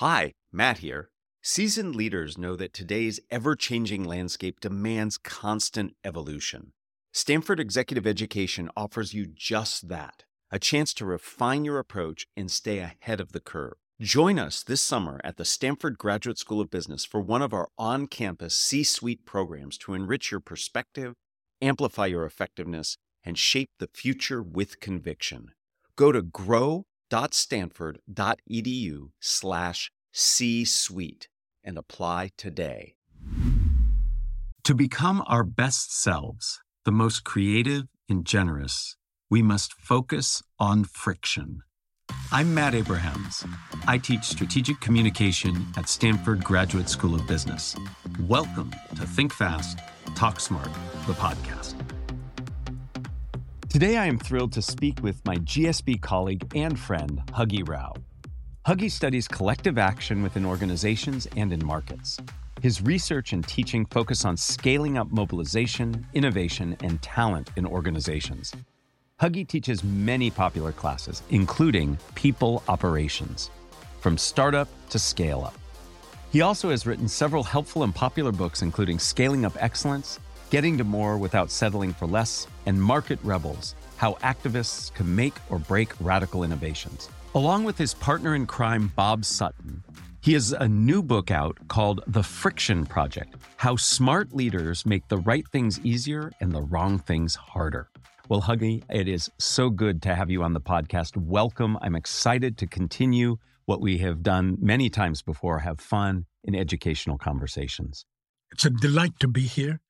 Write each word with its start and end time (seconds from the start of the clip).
Hi, 0.00 0.34
Matt 0.52 0.80
here. 0.80 1.08
Seasoned 1.42 1.96
leaders 1.96 2.36
know 2.36 2.54
that 2.54 2.74
today's 2.74 3.18
ever 3.30 3.56
changing 3.56 4.04
landscape 4.04 4.60
demands 4.60 5.16
constant 5.16 5.94
evolution. 6.04 6.74
Stanford 7.14 7.58
Executive 7.58 8.06
Education 8.06 8.68
offers 8.76 9.14
you 9.14 9.24
just 9.24 9.88
that 9.88 10.24
a 10.50 10.58
chance 10.58 10.92
to 10.92 11.06
refine 11.06 11.64
your 11.64 11.78
approach 11.78 12.26
and 12.36 12.50
stay 12.50 12.80
ahead 12.80 13.22
of 13.22 13.32
the 13.32 13.40
curve. 13.40 13.72
Join 13.98 14.38
us 14.38 14.62
this 14.62 14.82
summer 14.82 15.18
at 15.24 15.38
the 15.38 15.46
Stanford 15.46 15.96
Graduate 15.96 16.36
School 16.36 16.60
of 16.60 16.70
Business 16.70 17.06
for 17.06 17.22
one 17.22 17.40
of 17.40 17.54
our 17.54 17.68
on 17.78 18.06
campus 18.06 18.54
C 18.54 18.84
suite 18.84 19.24
programs 19.24 19.78
to 19.78 19.94
enrich 19.94 20.30
your 20.30 20.40
perspective, 20.40 21.14
amplify 21.62 22.04
your 22.04 22.26
effectiveness, 22.26 22.98
and 23.24 23.38
shape 23.38 23.70
the 23.78 23.88
future 23.94 24.42
with 24.42 24.78
conviction. 24.78 25.52
Go 25.96 26.12
to 26.12 26.20
grow.stanford.edu 27.10 29.10
slash 29.20 29.90
C 30.12 30.64
suite 30.64 31.28
and 31.62 31.78
apply 31.78 32.30
today. 32.36 32.94
To 34.64 34.74
become 34.74 35.22
our 35.26 35.44
best 35.44 36.00
selves, 36.00 36.60
the 36.84 36.92
most 36.92 37.24
creative 37.24 37.84
and 38.08 38.24
generous, 38.24 38.96
we 39.30 39.42
must 39.42 39.74
focus 39.74 40.42
on 40.58 40.84
friction. 40.84 41.60
I'm 42.32 42.54
Matt 42.54 42.74
Abrahams. 42.74 43.44
I 43.86 43.98
teach 43.98 44.24
strategic 44.24 44.80
communication 44.80 45.66
at 45.76 45.88
Stanford 45.88 46.42
Graduate 46.42 46.88
School 46.88 47.14
of 47.14 47.26
Business. 47.26 47.76
Welcome 48.20 48.72
to 48.96 49.06
Think 49.06 49.32
Fast, 49.32 49.78
Talk 50.14 50.40
Smart, 50.40 50.72
the 51.06 51.14
podcast. 51.14 51.74
Today, 53.76 53.98
I 53.98 54.06
am 54.06 54.18
thrilled 54.18 54.52
to 54.54 54.62
speak 54.62 55.02
with 55.02 55.22
my 55.26 55.36
GSB 55.36 56.00
colleague 56.00 56.50
and 56.54 56.80
friend, 56.80 57.20
Huggy 57.32 57.68
Rao. 57.68 57.92
Huggy 58.66 58.90
studies 58.90 59.28
collective 59.28 59.76
action 59.76 60.22
within 60.22 60.46
organizations 60.46 61.28
and 61.36 61.52
in 61.52 61.62
markets. 61.62 62.16
His 62.62 62.80
research 62.80 63.34
and 63.34 63.46
teaching 63.46 63.84
focus 63.84 64.24
on 64.24 64.38
scaling 64.38 64.96
up 64.96 65.12
mobilization, 65.12 66.06
innovation, 66.14 66.74
and 66.82 67.02
talent 67.02 67.50
in 67.56 67.66
organizations. 67.66 68.54
Huggy 69.20 69.46
teaches 69.46 69.84
many 69.84 70.30
popular 70.30 70.72
classes, 70.72 71.22
including 71.28 71.98
people 72.14 72.62
operations, 72.68 73.50
from 74.00 74.16
startup 74.16 74.68
to 74.88 74.98
scale 74.98 75.44
up. 75.44 75.58
He 76.32 76.40
also 76.40 76.70
has 76.70 76.86
written 76.86 77.08
several 77.08 77.42
helpful 77.42 77.82
and 77.82 77.94
popular 77.94 78.32
books, 78.32 78.62
including 78.62 78.98
Scaling 78.98 79.44
Up 79.44 79.52
Excellence, 79.60 80.18
Getting 80.48 80.78
to 80.78 80.84
More 80.84 81.18
Without 81.18 81.50
Settling 81.50 81.92
for 81.92 82.06
Less, 82.06 82.46
and 82.66 82.82
Market 82.82 83.18
Rebels 83.22 83.74
How 83.96 84.14
Activists 84.14 84.92
Can 84.92 85.14
Make 85.14 85.34
or 85.48 85.58
Break 85.58 85.92
Radical 86.00 86.44
Innovations. 86.44 87.08
Along 87.34 87.64
with 87.64 87.78
his 87.78 87.94
partner 87.94 88.34
in 88.34 88.46
crime, 88.46 88.92
Bob 88.94 89.24
Sutton, 89.24 89.82
he 90.20 90.32
has 90.32 90.52
a 90.52 90.68
new 90.68 91.02
book 91.02 91.30
out 91.30 91.56
called 91.68 92.02
The 92.06 92.22
Friction 92.22 92.84
Project 92.84 93.36
How 93.56 93.76
Smart 93.76 94.34
Leaders 94.34 94.84
Make 94.84 95.06
the 95.08 95.18
Right 95.18 95.46
Things 95.48 95.78
Easier 95.84 96.32
and 96.40 96.52
the 96.52 96.62
Wrong 96.62 96.98
Things 96.98 97.36
Harder. 97.36 97.88
Well, 98.28 98.42
Huggy, 98.42 98.82
it 98.90 99.06
is 99.06 99.30
so 99.38 99.70
good 99.70 100.02
to 100.02 100.14
have 100.16 100.30
you 100.30 100.42
on 100.42 100.52
the 100.52 100.60
podcast. 100.60 101.16
Welcome. 101.16 101.78
I'm 101.80 101.94
excited 101.94 102.58
to 102.58 102.66
continue 102.66 103.36
what 103.66 103.80
we 103.80 103.98
have 103.98 104.24
done 104.24 104.56
many 104.60 104.90
times 104.90 105.22
before 105.22 105.60
have 105.60 105.78
fun 105.78 106.26
in 106.42 106.56
educational 106.56 107.18
conversations. 107.18 108.04
It's 108.50 108.64
a 108.64 108.70
delight 108.70 109.12
to 109.20 109.28
be 109.28 109.42
here. 109.42 109.80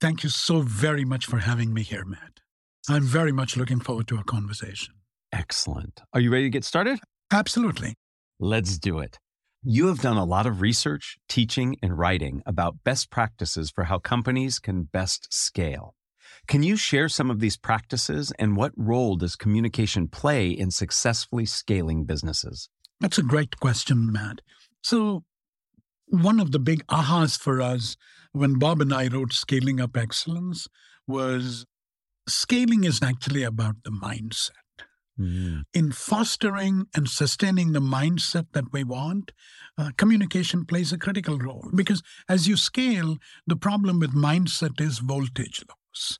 Thank 0.00 0.22
you 0.22 0.28
so 0.30 0.60
very 0.60 1.04
much 1.04 1.26
for 1.26 1.38
having 1.38 1.72
me 1.72 1.82
here, 1.82 2.04
Matt. 2.04 2.40
I'm 2.88 3.04
very 3.04 3.32
much 3.32 3.56
looking 3.56 3.80
forward 3.80 4.08
to 4.08 4.16
our 4.16 4.24
conversation. 4.24 4.94
Excellent. 5.32 6.02
Are 6.12 6.20
you 6.20 6.30
ready 6.30 6.44
to 6.44 6.50
get 6.50 6.64
started? 6.64 6.98
Absolutely. 7.32 7.94
Let's 8.38 8.78
do 8.78 8.98
it. 8.98 9.18
You 9.62 9.86
have 9.86 10.02
done 10.02 10.18
a 10.18 10.24
lot 10.24 10.46
of 10.46 10.60
research, 10.60 11.16
teaching, 11.28 11.76
and 11.82 11.96
writing 11.96 12.42
about 12.44 12.84
best 12.84 13.10
practices 13.10 13.70
for 13.70 13.84
how 13.84 13.98
companies 13.98 14.58
can 14.58 14.82
best 14.82 15.32
scale. 15.32 15.94
Can 16.46 16.62
you 16.62 16.76
share 16.76 17.08
some 17.08 17.30
of 17.30 17.40
these 17.40 17.56
practices 17.56 18.30
and 18.38 18.56
what 18.56 18.72
role 18.76 19.16
does 19.16 19.36
communication 19.36 20.08
play 20.08 20.50
in 20.50 20.70
successfully 20.70 21.46
scaling 21.46 22.04
businesses? 22.04 22.68
That's 23.00 23.16
a 23.16 23.22
great 23.22 23.58
question, 23.58 24.12
Matt. 24.12 24.40
So, 24.82 25.24
one 26.22 26.40
of 26.40 26.52
the 26.52 26.58
big 26.58 26.86
ahas 26.86 27.38
for 27.38 27.60
us 27.60 27.96
when 28.32 28.58
Bob 28.58 28.80
and 28.80 28.92
I 28.92 29.08
wrote 29.08 29.32
Scaling 29.32 29.80
Up 29.80 29.96
Excellence 29.96 30.68
was 31.06 31.66
scaling 32.28 32.84
is 32.84 33.02
actually 33.02 33.42
about 33.42 33.76
the 33.84 33.90
mindset. 33.90 34.50
Mm. 35.18 35.62
In 35.72 35.92
fostering 35.92 36.86
and 36.94 37.08
sustaining 37.08 37.72
the 37.72 37.80
mindset 37.80 38.46
that 38.52 38.72
we 38.72 38.82
want, 38.82 39.30
uh, 39.78 39.90
communication 39.96 40.64
plays 40.64 40.92
a 40.92 40.98
critical 40.98 41.38
role 41.38 41.70
because 41.74 42.02
as 42.28 42.48
you 42.48 42.56
scale, 42.56 43.18
the 43.46 43.56
problem 43.56 44.00
with 44.00 44.14
mindset 44.14 44.80
is 44.80 44.98
voltage 44.98 45.64
loss. 45.68 46.18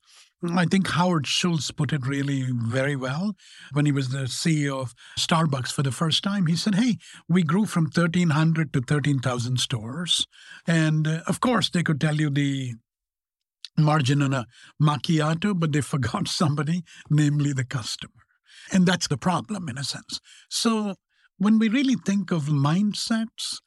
I 0.53 0.67
think 0.67 0.89
Howard 0.89 1.27
Schultz 1.27 1.71
put 1.71 1.93
it 1.93 2.07
really 2.07 2.47
very 2.51 2.97
well 2.97 3.35
when 3.73 3.87
he 3.87 3.93
was 3.93 4.09
the 4.09 4.25
CEO 4.25 4.81
of 4.81 4.95
Starbucks 5.19 5.73
for 5.73 5.83
the 5.83 5.93
first 5.93 6.23
time. 6.23 6.47
He 6.47 6.57
said, 6.57 6.75
Hey, 6.75 6.99
we 7.29 7.43
grew 7.43 7.67
from 7.67 7.85
1,300 7.85 8.73
to 8.73 8.81
13,000 8.81 9.59
stores. 9.59 10.27
And 10.67 11.07
uh, 11.07 11.21
of 11.27 11.41
course, 11.41 11.71
they 11.71 11.83
could 11.83 12.01
tell 12.01 12.17
you 12.17 12.31
the 12.31 12.75
margin 13.79 14.23
on 14.23 14.33
a 14.35 14.47
macchiato, 14.81 15.59
but 15.59 15.73
they 15.73 15.81
forgot 15.83 16.29
somebody, 16.29 16.83
namely 17.11 17.53
the 17.53 17.65
customer. 17.65 18.13
And 18.73 18.87
that's 18.87 19.09
the 19.09 19.19
problem 19.19 19.69
in 19.69 19.79
a 19.79 19.85
sense. 19.85 20.21
So 20.49 20.95
when 21.39 21.59
we 21.59 21.69
really 21.69 21.97
think 21.97 22.31
of 22.31 22.45
mindsets, 22.45 23.59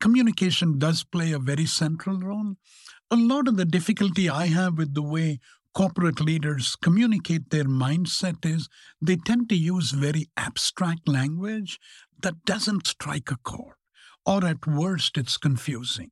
communication 0.00 0.78
does 0.78 1.04
play 1.04 1.32
a 1.32 1.38
very 1.38 1.66
central 1.66 2.18
role. 2.20 2.54
A 3.10 3.16
lot 3.16 3.48
of 3.48 3.56
the 3.56 3.64
difficulty 3.64 4.28
I 4.28 4.46
have 4.46 4.76
with 4.76 4.94
the 4.94 5.02
way 5.02 5.40
corporate 5.78 6.20
leaders 6.20 6.74
communicate 6.82 7.50
their 7.50 7.62
mindset 7.62 8.44
is 8.44 8.68
they 9.00 9.14
tend 9.14 9.48
to 9.48 9.54
use 9.54 9.92
very 9.92 10.26
abstract 10.36 11.06
language 11.06 11.78
that 12.20 12.44
doesn't 12.44 12.88
strike 12.88 13.30
a 13.30 13.36
chord, 13.44 13.76
or 14.26 14.44
at 14.44 14.66
worst, 14.66 15.16
it's 15.16 15.36
confusing. 15.36 16.10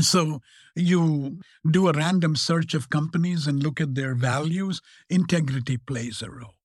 So 0.00 0.40
you 0.74 1.38
do 1.70 1.86
a 1.86 1.92
random 1.92 2.34
search 2.34 2.74
of 2.74 2.90
companies 2.90 3.46
and 3.46 3.62
look 3.62 3.80
at 3.80 3.94
their 3.94 4.16
values, 4.16 4.80
integrity 5.08 5.76
plays 5.76 6.20
a 6.20 6.28
role. 6.28 6.56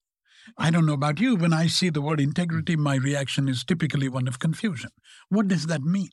I 0.58 0.72
don't 0.72 0.88
know 0.88 0.94
about 0.94 1.20
you. 1.20 1.36
When 1.36 1.54
I 1.54 1.68
see 1.68 1.92
the 1.92 2.02
word 2.02 2.20
integrity, 2.20 2.76
my 2.76 2.96
reaction 2.96 3.48
is 3.48 3.64
typically 3.64 4.10
one 4.10 4.28
of 4.28 4.40
confusion. 4.40 4.90
What 5.30 5.48
does 5.48 5.68
that 5.68 5.84
mean? 5.84 6.10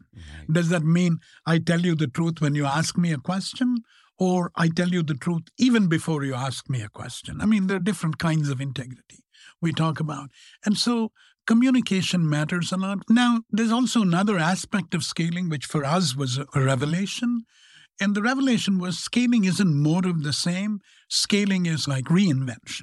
Does 0.52 0.68
that 0.68 0.84
mean 0.84 1.20
I 1.46 1.58
tell 1.58 1.80
you 1.80 1.94
the 1.94 2.06
truth 2.06 2.42
when 2.42 2.54
you 2.54 2.66
ask 2.66 2.98
me 2.98 3.14
a 3.14 3.18
question? 3.18 3.78
Or 4.18 4.50
I 4.56 4.68
tell 4.68 4.88
you 4.88 5.02
the 5.02 5.14
truth 5.14 5.44
even 5.58 5.86
before 5.86 6.24
you 6.24 6.34
ask 6.34 6.68
me 6.68 6.82
a 6.82 6.88
question? 6.88 7.40
I 7.40 7.46
mean, 7.46 7.66
there 7.66 7.76
are 7.76 7.80
different 7.80 8.18
kinds 8.18 8.48
of 8.48 8.60
integrity 8.60 9.24
we 9.60 9.72
talk 9.72 10.00
about. 10.00 10.30
And 10.64 10.76
so 10.76 11.12
communication 11.46 12.28
matters 12.28 12.72
a 12.72 12.76
lot. 12.76 12.98
Now, 13.08 13.42
there's 13.50 13.72
also 13.72 14.02
another 14.02 14.38
aspect 14.38 14.94
of 14.94 15.04
scaling, 15.04 15.48
which 15.48 15.66
for 15.66 15.84
us 15.84 16.16
was 16.16 16.38
a 16.38 16.46
revelation. 16.60 17.44
And 18.00 18.14
the 18.14 18.22
revelation 18.22 18.78
was 18.78 18.98
scaling 18.98 19.44
isn't 19.44 19.82
more 19.82 20.06
of 20.06 20.22
the 20.22 20.32
same, 20.32 20.80
scaling 21.08 21.66
is 21.66 21.88
like 21.88 22.04
reinvention. 22.04 22.82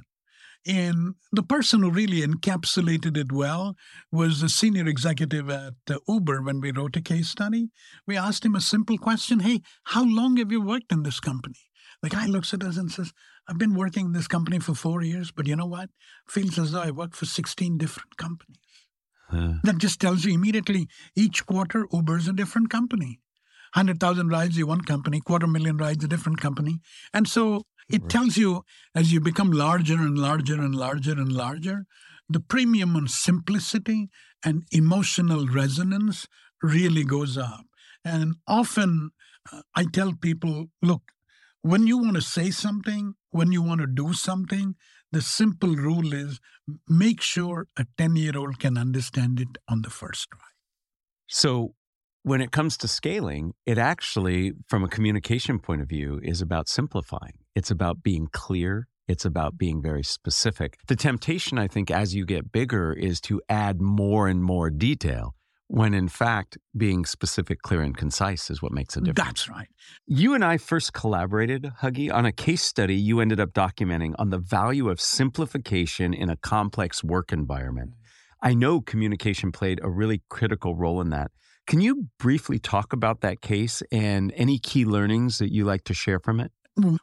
And 0.67 1.13
the 1.31 1.43
person 1.43 1.81
who 1.81 1.91
really 1.91 2.21
encapsulated 2.21 3.15
it 3.17 3.31
well 3.31 3.75
was 4.11 4.41
a 4.41 4.49
senior 4.49 4.87
executive 4.87 5.49
at 5.49 5.73
uh, 5.89 5.99
Uber 6.07 6.41
when 6.41 6.59
we 6.59 6.71
wrote 6.71 6.95
a 6.95 7.01
case 7.01 7.29
study. 7.29 7.69
We 8.07 8.17
asked 8.17 8.43
him 8.43 8.55
a 8.55 8.61
simple 8.61 8.97
question 8.97 9.41
Hey, 9.41 9.61
how 9.85 10.03
long 10.03 10.37
have 10.37 10.51
you 10.51 10.61
worked 10.61 10.91
in 10.91 11.03
this 11.03 11.19
company? 11.19 11.59
The 12.01 12.09
guy 12.09 12.25
looks 12.25 12.53
at 12.53 12.63
us 12.63 12.77
and 12.77 12.91
says, 12.91 13.13
I've 13.47 13.59
been 13.59 13.75
working 13.75 14.07
in 14.07 14.13
this 14.13 14.27
company 14.27 14.59
for 14.59 14.73
four 14.73 15.03
years, 15.03 15.31
but 15.31 15.47
you 15.47 15.55
know 15.55 15.67
what? 15.67 15.89
Feels 16.27 16.57
as 16.57 16.71
though 16.71 16.81
I 16.81 16.91
worked 16.91 17.15
for 17.15 17.25
16 17.25 17.77
different 17.77 18.17
companies. 18.17 18.57
Huh. 19.29 19.53
That 19.63 19.77
just 19.77 19.99
tells 19.99 20.25
you 20.25 20.33
immediately 20.33 20.87
each 21.15 21.45
quarter, 21.45 21.87
Uber's 21.91 22.27
a 22.27 22.33
different 22.33 22.69
company. 22.69 23.19
100,000 23.73 24.29
rides, 24.29 24.57
you 24.57 24.67
one 24.67 24.81
company, 24.81 25.19
quarter 25.19 25.47
million 25.47 25.77
rides, 25.77 26.03
a 26.03 26.07
different 26.07 26.39
company. 26.39 26.79
And 27.13 27.27
so 27.27 27.63
it 27.89 28.01
right. 28.01 28.09
tells 28.09 28.37
you 28.37 28.63
as 28.93 29.13
you 29.13 29.19
become 29.19 29.51
larger 29.51 29.95
and 29.95 30.17
larger 30.17 30.55
and 30.55 30.75
larger 30.75 31.13
and 31.13 31.31
larger, 31.31 31.85
the 32.29 32.39
premium 32.39 32.95
on 32.95 33.07
simplicity 33.07 34.09
and 34.43 34.63
emotional 34.71 35.47
resonance 35.47 36.27
really 36.61 37.03
goes 37.03 37.37
up. 37.37 37.65
And 38.03 38.35
often 38.47 39.11
uh, 39.51 39.61
I 39.75 39.85
tell 39.91 40.13
people 40.13 40.67
look, 40.81 41.03
when 41.61 41.87
you 41.87 41.97
want 41.97 42.15
to 42.15 42.21
say 42.21 42.51
something, 42.51 43.15
when 43.31 43.51
you 43.51 43.61
want 43.61 43.81
to 43.81 43.87
do 43.87 44.13
something, 44.13 44.75
the 45.11 45.21
simple 45.21 45.75
rule 45.75 46.13
is 46.13 46.39
make 46.87 47.21
sure 47.21 47.67
a 47.77 47.85
10 47.97 48.15
year 48.15 48.37
old 48.37 48.59
can 48.59 48.77
understand 48.77 49.39
it 49.39 49.57
on 49.67 49.81
the 49.81 49.89
first 49.89 50.29
try. 50.31 50.41
So, 51.27 51.73
when 52.23 52.41
it 52.41 52.51
comes 52.51 52.75
to 52.77 52.87
scaling, 52.87 53.53
it 53.65 53.77
actually, 53.77 54.53
from 54.67 54.83
a 54.83 54.87
communication 54.87 55.59
point 55.59 55.81
of 55.81 55.89
view, 55.89 56.19
is 56.23 56.41
about 56.41 56.67
simplifying. 56.67 57.44
It's 57.55 57.71
about 57.71 58.03
being 58.03 58.27
clear. 58.31 58.87
It's 59.07 59.25
about 59.25 59.57
being 59.57 59.81
very 59.81 60.03
specific. 60.03 60.77
The 60.87 60.95
temptation, 60.95 61.57
I 61.57 61.67
think, 61.67 61.89
as 61.89 62.13
you 62.13 62.25
get 62.25 62.51
bigger 62.51 62.91
is 62.91 63.21
to 63.21 63.41
add 63.49 63.79
more 63.79 64.27
and 64.27 64.43
more 64.43 64.69
detail, 64.69 65.35
when 65.67 65.93
in 65.93 66.07
fact 66.07 66.57
being 66.75 67.05
specific, 67.05 67.61
clear, 67.61 67.81
and 67.81 67.95
concise 67.95 68.49
is 68.49 68.61
what 68.61 68.71
makes 68.71 68.97
a 68.97 69.01
difference. 69.01 69.45
That's 69.45 69.49
right. 69.49 69.67
You 70.05 70.33
and 70.33 70.43
I 70.43 70.57
first 70.57 70.93
collaborated, 70.93 71.71
Huggy, 71.81 72.13
on 72.13 72.25
a 72.25 72.31
case 72.31 72.63
study 72.63 72.95
you 72.95 73.19
ended 73.19 73.39
up 73.39 73.53
documenting 73.53 74.13
on 74.19 74.31
the 74.31 74.39
value 74.39 74.89
of 74.89 74.99
simplification 74.99 76.13
in 76.13 76.29
a 76.29 76.37
complex 76.37 77.03
work 77.03 77.31
environment. 77.31 77.91
Mm. 77.91 77.95
I 78.41 78.53
know 78.53 78.81
communication 78.81 79.51
played 79.51 79.79
a 79.81 79.89
really 79.89 80.21
critical 80.29 80.75
role 80.75 81.01
in 81.01 81.09
that. 81.11 81.31
Can 81.67 81.81
you 81.81 82.09
briefly 82.19 82.59
talk 82.59 82.93
about 82.93 83.21
that 83.21 83.41
case 83.41 83.81
and 83.91 84.31
any 84.35 84.59
key 84.59 84.85
learnings 84.85 85.39
that 85.39 85.51
you 85.51 85.65
like 85.65 85.83
to 85.85 85.95
share 85.95 86.19
from 86.19 86.39
it? 86.39 86.51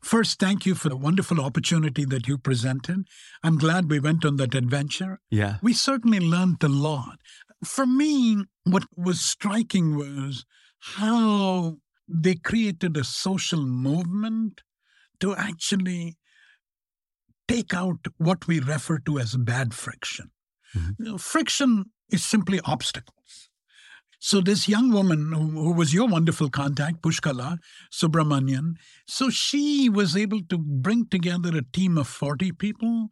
First, 0.03 0.39
thank 0.39 0.67
you 0.67 0.75
for 0.75 0.89
the 0.91 0.97
wonderful 0.97 1.41
opportunity 1.41 2.05
that 2.05 2.29
you 2.29 2.37
presented. 2.37 3.07
I'm 3.43 3.57
glad 3.57 3.91
we 3.91 4.01
went 4.01 4.25
on 4.25 4.37
that 4.37 4.55
adventure. 4.55 5.21
Yeah. 5.31 5.57
We 5.63 5.73
certainly 5.73 6.21
learned 6.21 6.63
a 6.63 6.69
lot. 6.69 7.19
For 7.65 7.87
me, 7.87 8.45
what 8.65 8.85
was 8.97 9.21
striking 9.21 9.97
was 9.97 10.45
how 10.81 11.79
they 12.07 12.35
created 12.35 12.97
a 12.97 13.05
social 13.05 13.65
movement 13.65 14.61
to 15.21 15.35
actually 15.35 16.19
take 17.49 17.73
out 17.73 17.99
what 18.19 18.47
we 18.47 18.61
refer 18.61 18.99
to 18.99 19.19
as 19.19 19.37
bad 19.37 19.73
friction. 19.73 20.31
Mm-hmm. 20.77 20.91
You 20.99 21.05
know, 21.13 21.19
friction 21.19 21.87
is 22.11 22.25
simply 22.25 22.61
obstacles. 22.65 23.17
So 24.25 24.41
this 24.41 24.69
young 24.69 24.93
woman 24.93 25.33
who 25.33 25.73
was 25.73 25.93
your 25.93 26.07
wonderful 26.07 26.49
contact, 26.49 27.03
Pushkala 27.03 27.59
Subramanian, 27.93 28.75
so 29.05 29.31
she 29.31 29.89
was 29.89 30.17
able 30.17 30.43
to 30.49 30.59
bring 30.59 31.09
together 31.09 31.51
a 31.57 31.77
team 31.77 31.99
of 31.99 32.07
40 32.07 32.53
people. 32.53 33.09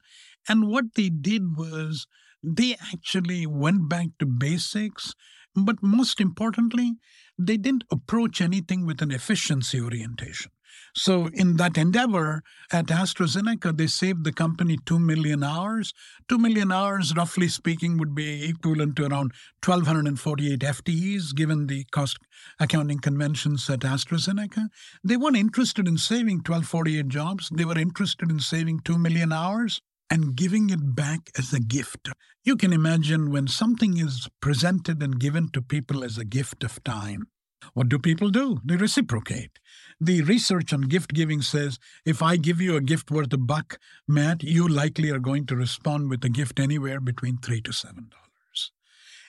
And 0.48 0.68
what 0.68 0.94
they 0.94 1.08
did 1.08 1.56
was 1.56 2.06
they 2.44 2.76
actually 2.92 3.44
went 3.44 3.88
back 3.88 4.06
to 4.20 4.24
basics. 4.24 5.14
But 5.56 5.82
most 5.82 6.20
importantly, 6.20 6.92
they 7.36 7.56
didn't 7.56 7.84
approach 7.90 8.40
anything 8.40 8.86
with 8.86 9.02
an 9.02 9.10
efficiency 9.10 9.80
orientation. 9.80 10.52
So, 10.94 11.28
in 11.32 11.56
that 11.56 11.78
endeavor 11.78 12.42
at 12.72 12.87
AstraZeneca, 12.87 13.76
they 13.76 13.87
saved 13.87 14.25
the 14.25 14.32
company 14.32 14.76
2 14.84 14.98
million 14.98 15.42
hours. 15.42 15.92
2 16.28 16.38
million 16.38 16.72
hours, 16.72 17.14
roughly 17.16 17.48
speaking, 17.48 17.98
would 17.98 18.14
be 18.14 18.48
equivalent 18.48 18.96
to 18.96 19.06
around 19.06 19.32
1,248 19.64 20.60
FTEs, 20.60 21.34
given 21.34 21.66
the 21.66 21.84
cost 21.92 22.19
accounting 22.58 22.98
conventions 22.98 23.69
at 23.70 23.81
AstraZeneca. 23.81 24.69
They 25.04 25.16
weren't 25.16 25.37
interested 25.37 25.87
in 25.87 25.98
saving 25.98 26.38
1,248 26.38 27.08
jobs, 27.08 27.48
they 27.52 27.64
were 27.64 27.78
interested 27.78 28.31
in 28.31 28.40
saving 28.40 28.81
2 28.81 28.98
million 28.98 29.32
hours 29.32 29.81
and 30.10 30.34
giving 30.34 30.70
it 30.70 30.96
back 30.96 31.31
as 31.38 31.52
a 31.52 31.60
gift. 31.60 32.08
You 32.43 32.56
can 32.56 32.72
imagine 32.72 33.31
when 33.31 33.46
something 33.46 33.96
is 33.98 34.28
presented 34.40 35.02
and 35.02 35.20
given 35.20 35.50
to 35.52 35.62
people 35.62 36.02
as 36.02 36.19
a 36.19 36.25
gift 36.25 36.64
of 36.64 36.82
time 36.82 37.28
what 37.75 37.88
do 37.88 37.98
people 37.98 38.31
do? 38.31 38.58
They 38.64 38.76
reciprocate. 38.76 39.58
The 40.00 40.23
research 40.23 40.73
on 40.73 40.82
gift 40.82 41.12
giving 41.12 41.43
says 41.43 41.79
if 42.06 42.23
I 42.23 42.37
give 42.37 42.61
you 42.61 42.76
a 42.76 42.81
gift 42.81 43.11
worth 43.11 43.32
a 43.32 43.38
buck, 43.38 43.79
Matt, 44.08 44.43
you 44.43 44.67
likely 44.67 45.11
are 45.11 45.19
going 45.19 45.47
to 45.47 45.56
respond 45.56 46.08
with 46.08 46.25
a 46.25 46.31
gift 46.31 46.58
anywhere 46.58 47.00
between 47.00 47.37
three 47.38 47.61
to 47.62 47.73
seven 47.73 48.08
dollars. 48.08 48.73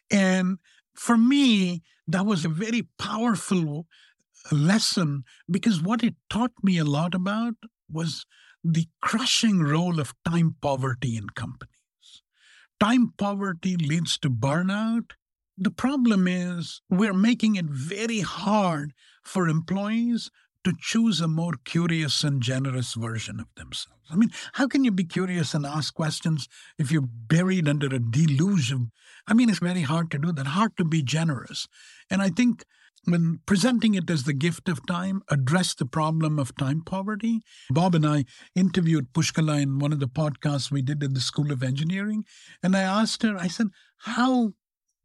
And 0.09 0.59
for 0.95 1.17
me, 1.17 1.83
that 2.07 2.25
was 2.25 2.45
a 2.45 2.49
very 2.49 2.87
powerful 2.97 3.87
lesson 4.51 5.23
because 5.49 5.81
what 5.81 6.03
it 6.03 6.15
taught 6.29 6.53
me 6.63 6.77
a 6.77 6.85
lot 6.85 7.13
about 7.13 7.55
was 7.91 8.25
the 8.63 8.87
crushing 9.01 9.61
role 9.61 9.99
of 9.99 10.13
time 10.23 10.55
poverty 10.61 11.17
in 11.17 11.29
companies. 11.29 12.23
Time 12.79 13.13
poverty 13.17 13.75
leads 13.75 14.17
to 14.19 14.29
burnout 14.29 15.11
the 15.61 15.71
problem 15.71 16.27
is 16.27 16.81
we're 16.89 17.13
making 17.13 17.55
it 17.55 17.65
very 17.65 18.21
hard 18.21 18.93
for 19.23 19.47
employees 19.47 20.31
to 20.63 20.73
choose 20.79 21.21
a 21.21 21.27
more 21.27 21.53
curious 21.65 22.23
and 22.23 22.41
generous 22.41 22.93
version 22.93 23.39
of 23.39 23.47
themselves. 23.55 24.07
I 24.09 24.15
mean, 24.15 24.29
how 24.53 24.67
can 24.67 24.83
you 24.83 24.91
be 24.91 25.03
curious 25.03 25.53
and 25.53 25.65
ask 25.65 25.93
questions 25.93 26.47
if 26.77 26.91
you're 26.91 27.01
buried 27.01 27.67
under 27.67 27.87
a 27.87 27.99
delusion? 27.99 28.91
I 29.27 29.33
mean, 29.33 29.49
it's 29.49 29.59
very 29.59 29.81
hard 29.81 30.11
to 30.11 30.17
do 30.17 30.31
that, 30.31 30.47
hard 30.47 30.77
to 30.77 30.85
be 30.85 31.01
generous. 31.01 31.67
And 32.09 32.21
I 32.21 32.29
think 32.29 32.63
when 33.05 33.39
presenting 33.45 33.95
it 33.95 34.09
as 34.09 34.23
the 34.23 34.33
gift 34.33 34.69
of 34.69 34.85
time, 34.85 35.23
address 35.29 35.73
the 35.73 35.85
problem 35.85 36.37
of 36.37 36.55
time 36.55 36.83
poverty. 36.85 37.41
Bob 37.71 37.95
and 37.95 38.05
I 38.05 38.25
interviewed 38.55 39.13
Pushkala 39.13 39.61
in 39.61 39.79
one 39.79 39.91
of 39.91 39.99
the 39.99 40.07
podcasts 40.07 40.69
we 40.69 40.81
did 40.81 41.03
at 41.03 41.13
the 41.13 41.21
School 41.21 41.51
of 41.51 41.63
Engineering. 41.63 42.25
And 42.61 42.75
I 42.75 42.81
asked 42.81 43.23
her, 43.23 43.35
I 43.37 43.47
said, 43.47 43.67
how 43.99 44.53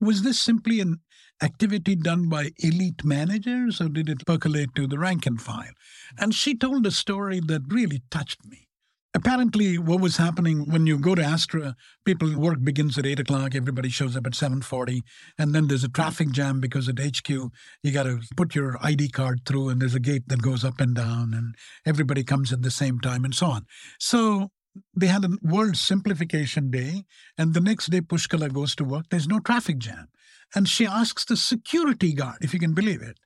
was 0.00 0.22
this 0.22 0.40
simply 0.40 0.80
an 0.80 1.00
activity 1.42 1.96
done 1.96 2.28
by 2.28 2.52
elite 2.58 3.04
managers 3.04 3.80
or 3.80 3.88
did 3.88 4.08
it 4.08 4.26
percolate 4.26 4.74
to 4.74 4.86
the 4.86 4.98
rank 4.98 5.26
and 5.26 5.40
file? 5.40 5.72
And 6.18 6.34
she 6.34 6.56
told 6.56 6.86
a 6.86 6.90
story 6.90 7.40
that 7.40 7.62
really 7.68 8.02
touched 8.10 8.44
me. 8.46 8.66
Apparently, 9.14 9.78
what 9.78 10.00
was 10.00 10.18
happening 10.18 10.70
when 10.70 10.86
you 10.86 10.98
go 10.98 11.14
to 11.14 11.22
Astra, 11.22 11.74
people 12.04 12.38
work 12.38 12.62
begins 12.62 12.98
at 12.98 13.06
eight 13.06 13.18
o'clock. 13.18 13.54
Everybody 13.54 13.88
shows 13.88 14.14
up 14.14 14.26
at 14.26 14.34
seven 14.34 14.60
forty, 14.60 15.04
and 15.38 15.54
then 15.54 15.68
there's 15.68 15.84
a 15.84 15.88
traffic 15.88 16.32
jam 16.32 16.60
because 16.60 16.86
at 16.86 16.98
HQ 16.98 17.26
you 17.30 17.92
got 17.92 18.02
to 18.02 18.20
put 18.36 18.54
your 18.54 18.76
ID 18.82 19.08
card 19.08 19.40
through, 19.46 19.70
and 19.70 19.80
there's 19.80 19.94
a 19.94 20.00
gate 20.00 20.28
that 20.28 20.42
goes 20.42 20.66
up 20.66 20.80
and 20.80 20.94
down, 20.94 21.32
and 21.32 21.54
everybody 21.86 22.24
comes 22.24 22.52
at 22.52 22.60
the 22.60 22.70
same 22.70 23.00
time, 23.00 23.24
and 23.24 23.34
so 23.34 23.46
on. 23.46 23.64
So 23.98 24.50
they 24.94 25.06
had 25.06 25.24
a 25.24 25.30
World 25.40 25.76
Simplification 25.76 26.70
Day, 26.70 27.04
and 27.38 27.54
the 27.54 27.60
next 27.60 27.86
day 27.86 28.02
Pushkala 28.02 28.52
goes 28.52 28.74
to 28.76 28.84
work. 28.84 29.06
There's 29.10 29.28
no 29.28 29.40
traffic 29.40 29.78
jam. 29.78 30.08
And 30.54 30.68
she 30.68 30.86
asks 30.86 31.24
the 31.24 31.36
security 31.36 32.14
guard, 32.14 32.38
if 32.40 32.54
you 32.54 32.60
can 32.60 32.74
believe 32.74 33.02
it. 33.02 33.18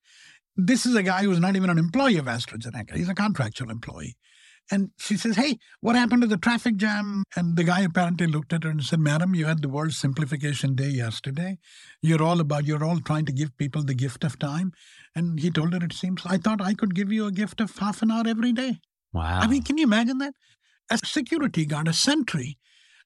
This 0.56 0.84
is 0.84 0.94
a 0.94 1.02
guy 1.02 1.22
who's 1.22 1.40
not 1.40 1.56
even 1.56 1.70
an 1.70 1.78
employee 1.78 2.16
of 2.16 2.26
AstraZeneca, 2.26 2.96
he's 2.96 3.08
a 3.08 3.14
contractual 3.14 3.70
employee. 3.70 4.16
And 4.72 4.90
she 4.98 5.16
says, 5.16 5.34
Hey, 5.34 5.58
what 5.80 5.96
happened 5.96 6.22
to 6.22 6.28
the 6.28 6.36
traffic 6.36 6.76
jam? 6.76 7.24
And 7.34 7.56
the 7.56 7.64
guy 7.64 7.80
apparently 7.80 8.28
looked 8.28 8.52
at 8.52 8.62
her 8.62 8.70
and 8.70 8.84
said, 8.84 9.00
Madam, 9.00 9.34
you 9.34 9.46
had 9.46 9.62
the 9.62 9.68
World 9.68 9.92
Simplification 9.92 10.76
Day 10.76 10.90
yesterday. 10.90 11.58
You're 12.02 12.22
all 12.22 12.38
about, 12.38 12.66
you're 12.66 12.84
all 12.84 13.00
trying 13.00 13.24
to 13.26 13.32
give 13.32 13.56
people 13.56 13.82
the 13.82 13.94
gift 13.94 14.22
of 14.22 14.38
time. 14.38 14.70
And 15.16 15.40
he 15.40 15.50
told 15.50 15.72
her, 15.72 15.84
It 15.84 15.92
seems, 15.92 16.22
I 16.24 16.36
thought 16.36 16.62
I 16.62 16.74
could 16.74 16.94
give 16.94 17.10
you 17.10 17.26
a 17.26 17.32
gift 17.32 17.60
of 17.60 17.76
half 17.78 18.00
an 18.02 18.12
hour 18.12 18.22
every 18.28 18.52
day. 18.52 18.78
Wow. 19.12 19.40
I 19.40 19.48
mean, 19.48 19.62
can 19.62 19.76
you 19.76 19.84
imagine 19.84 20.18
that? 20.18 20.34
a 20.90 20.98
security 20.98 21.64
guard, 21.64 21.88
a 21.88 21.92
sentry. 21.92 22.58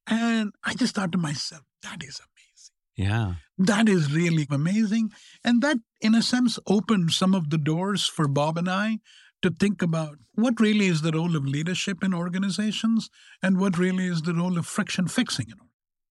And 0.06 0.52
I 0.64 0.74
just 0.74 0.94
thought 0.94 1.12
to 1.12 1.18
myself, 1.18 1.62
that 1.82 2.02
is 2.02 2.20
amazing. 2.20 2.33
Yeah. 2.96 3.34
That 3.58 3.88
is 3.88 4.12
really 4.12 4.46
amazing. 4.50 5.10
And 5.44 5.62
that, 5.62 5.78
in 6.00 6.14
a 6.14 6.22
sense, 6.22 6.58
opened 6.66 7.12
some 7.12 7.34
of 7.34 7.50
the 7.50 7.58
doors 7.58 8.06
for 8.06 8.28
Bob 8.28 8.56
and 8.58 8.70
I 8.70 8.98
to 9.42 9.50
think 9.50 9.82
about 9.82 10.18
what 10.34 10.60
really 10.60 10.86
is 10.86 11.02
the 11.02 11.12
role 11.12 11.36
of 11.36 11.44
leadership 11.44 12.02
in 12.02 12.14
organizations 12.14 13.10
and 13.42 13.58
what 13.58 13.78
really 13.78 14.06
is 14.06 14.22
the 14.22 14.34
role 14.34 14.58
of 14.58 14.66
friction 14.66 15.06
fixing 15.06 15.46
in 15.48 15.58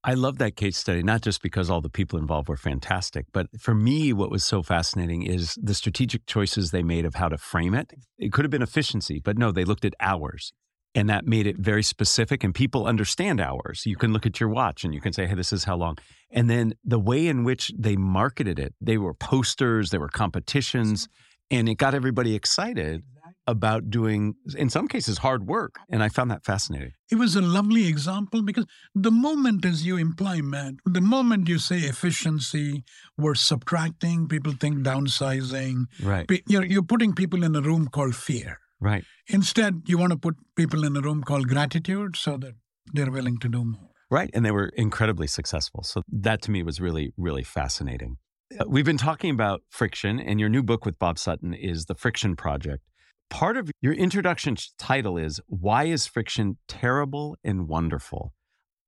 I 0.06 0.16
love 0.16 0.38
that 0.40 0.58
case 0.58 0.78
study, 0.78 1.02
not 1.02 1.22
just 1.22 1.42
because 1.42 1.70
all 1.70 1.80
the 1.80 1.90
people 1.90 2.20
involved 2.20 2.50
were 2.50 2.58
fantastic, 2.58 3.26
but 3.32 3.48
for 3.58 3.74
me, 3.74 4.12
what 4.12 4.30
was 4.30 4.44
so 4.44 4.62
fascinating 4.62 5.24
is 5.24 5.58
the 5.62 5.74
strategic 5.74 6.26
choices 6.26 6.72
they 6.72 6.84
made 6.84 7.06
of 7.06 7.16
how 7.16 7.30
to 7.30 7.38
frame 7.38 7.74
it. 7.74 7.94
It 8.18 8.34
could 8.34 8.44
have 8.44 8.52
been 8.52 8.62
efficiency, 8.62 9.22
but 9.24 9.38
no, 9.38 9.54
they 9.54 9.64
looked 9.64 9.86
at 9.86 9.94
hours 10.02 10.52
and 10.96 11.10
that 11.10 11.26
made 11.26 11.48
it 11.48 11.58
very 11.58 11.84
specific 11.84 12.44
and 12.44 12.54
people 12.54 12.86
understand 12.86 13.42
hours. 13.42 13.86
You 13.86 13.96
can 13.96 14.14
look 14.14 14.26
at 14.26 14.40
your 14.40 14.50
watch 14.50 14.84
and 14.84 14.94
you 14.94 15.02
can 15.02 15.14
say 15.14 15.26
hey 15.26 15.36
this 15.36 15.54
is 15.54 15.64
how 15.64 15.76
long. 15.76 15.98
And 16.32 16.50
then 16.50 16.74
the 16.84 17.00
way 17.00 17.28
in 17.28 17.44
which 17.44 17.72
they 17.78 17.96
marketed 17.96 18.60
it 18.60 18.74
they 18.82 18.98
were 18.98 19.14
posters 19.14 19.90
there 19.90 20.00
were 20.00 20.10
competitions 20.10 21.08
and 21.52 21.70
it 21.70 21.76
got 21.76 21.94
everybody 21.94 22.36
excited 22.36 23.04
about 23.46 23.90
doing 23.90 24.36
in 24.58 24.70
some 24.70 24.88
cases 24.88 25.18
hard 25.18 25.48
work 25.48 25.76
and 25.90 26.02
i 26.02 26.08
found 26.08 26.32
that 26.32 26.46
fascinating. 26.46 26.92
It 27.12 27.16
was 27.16 27.36
a 27.36 27.42
lovely 27.42 27.88
example 27.88 28.42
because 28.42 28.66
the 28.96 29.12
moment 29.12 29.66
as 29.66 29.86
you 29.86 29.98
imply 29.98 30.40
matt 30.42 30.76
the 30.86 31.02
moment 31.02 31.50
you 31.50 31.60
say 31.60 31.80
efficiency 31.80 32.84
we're 33.18 33.36
subtracting 33.36 34.28
people 34.28 34.54
think 34.54 34.78
downsizing 34.78 35.86
right. 36.02 36.26
you're, 36.48 36.66
you're 36.66 36.84
putting 36.84 37.14
people 37.14 37.44
in 37.44 37.56
a 37.56 37.62
room 37.62 37.90
called 37.90 38.16
fear 38.16 38.60
Right. 38.84 39.06
Instead, 39.28 39.84
you 39.86 39.98
want 39.98 40.12
to 40.12 40.18
put 40.18 40.36
people 40.58 40.84
in 40.84 40.98
a 40.98 41.02
room 41.02 41.24
called 41.24 41.48
gratitude 41.48 42.18
so 42.18 42.36
that 42.38 42.56
they're 42.92 43.10
willing 43.10 43.38
to 43.38 43.48
do 43.48 43.64
more. 43.64 43.90
Right. 44.12 44.30
And 44.34 44.46
they 44.46 44.52
were 44.52 44.68
incredibly 44.76 45.26
successful. 45.28 45.84
So 45.84 46.02
that 46.12 46.42
to 46.44 46.52
me 46.52 46.64
was 46.64 46.82
really, 46.82 47.14
really 47.18 47.44
fascinating. 47.44 48.18
Uh, 48.60 48.66
we've 48.68 48.86
been 48.86 48.98
talking 48.98 49.32
about 49.32 49.62
friction, 49.70 50.20
and 50.20 50.38
your 50.38 50.50
new 50.50 50.62
book 50.62 50.86
with 50.86 51.00
Bob 51.00 51.18
Sutton 51.18 51.54
is 51.54 51.86
The 51.86 51.96
Friction 51.96 52.36
Project. 52.36 52.84
Part 53.30 53.56
of 53.56 53.72
your 53.82 53.94
introduction 53.94 54.58
title 54.78 55.18
is 55.18 55.40
Why 55.48 55.86
is 55.86 56.06
Friction 56.06 56.58
Terrible 56.68 57.38
and 57.44 57.70
Wonderful? 57.70 58.34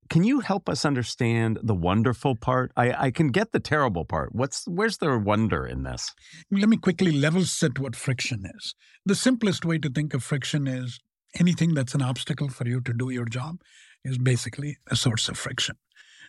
Can 0.10 0.24
you 0.24 0.40
help 0.42 0.70
us 0.70 0.86
understand 0.86 1.60
the 1.64 1.74
wonderful 1.74 2.36
part? 2.36 2.72
I, 2.78 3.06
I 3.08 3.12
can 3.12 3.30
get 3.30 3.52
the 3.52 3.60
terrible 3.60 4.06
part. 4.06 4.36
What's 4.36 4.66
where's 4.68 4.98
the 4.98 5.18
wonder 5.18 5.66
in 5.66 5.84
this? 5.84 6.14
Let 6.52 6.70
me 6.70 6.78
quickly 6.78 7.12
level 7.12 7.44
set 7.46 7.80
what 7.80 7.96
friction 7.96 8.46
is. 8.56 8.76
The 9.06 9.16
simplest 9.16 9.66
way 9.66 9.80
to 9.80 9.90
think 9.90 10.14
of 10.14 10.24
friction 10.24 10.68
is 10.68 11.00
anything 11.40 11.74
that's 11.74 11.96
an 11.96 12.02
obstacle 12.02 12.50
for 12.50 12.68
you 12.68 12.82
to 12.82 12.94
do 12.94 13.10
your 13.10 13.26
job 13.26 13.62
is 14.04 14.18
basically 14.18 14.78
a 14.90 14.96
source 14.96 15.28
of 15.28 15.38
friction. 15.38 15.76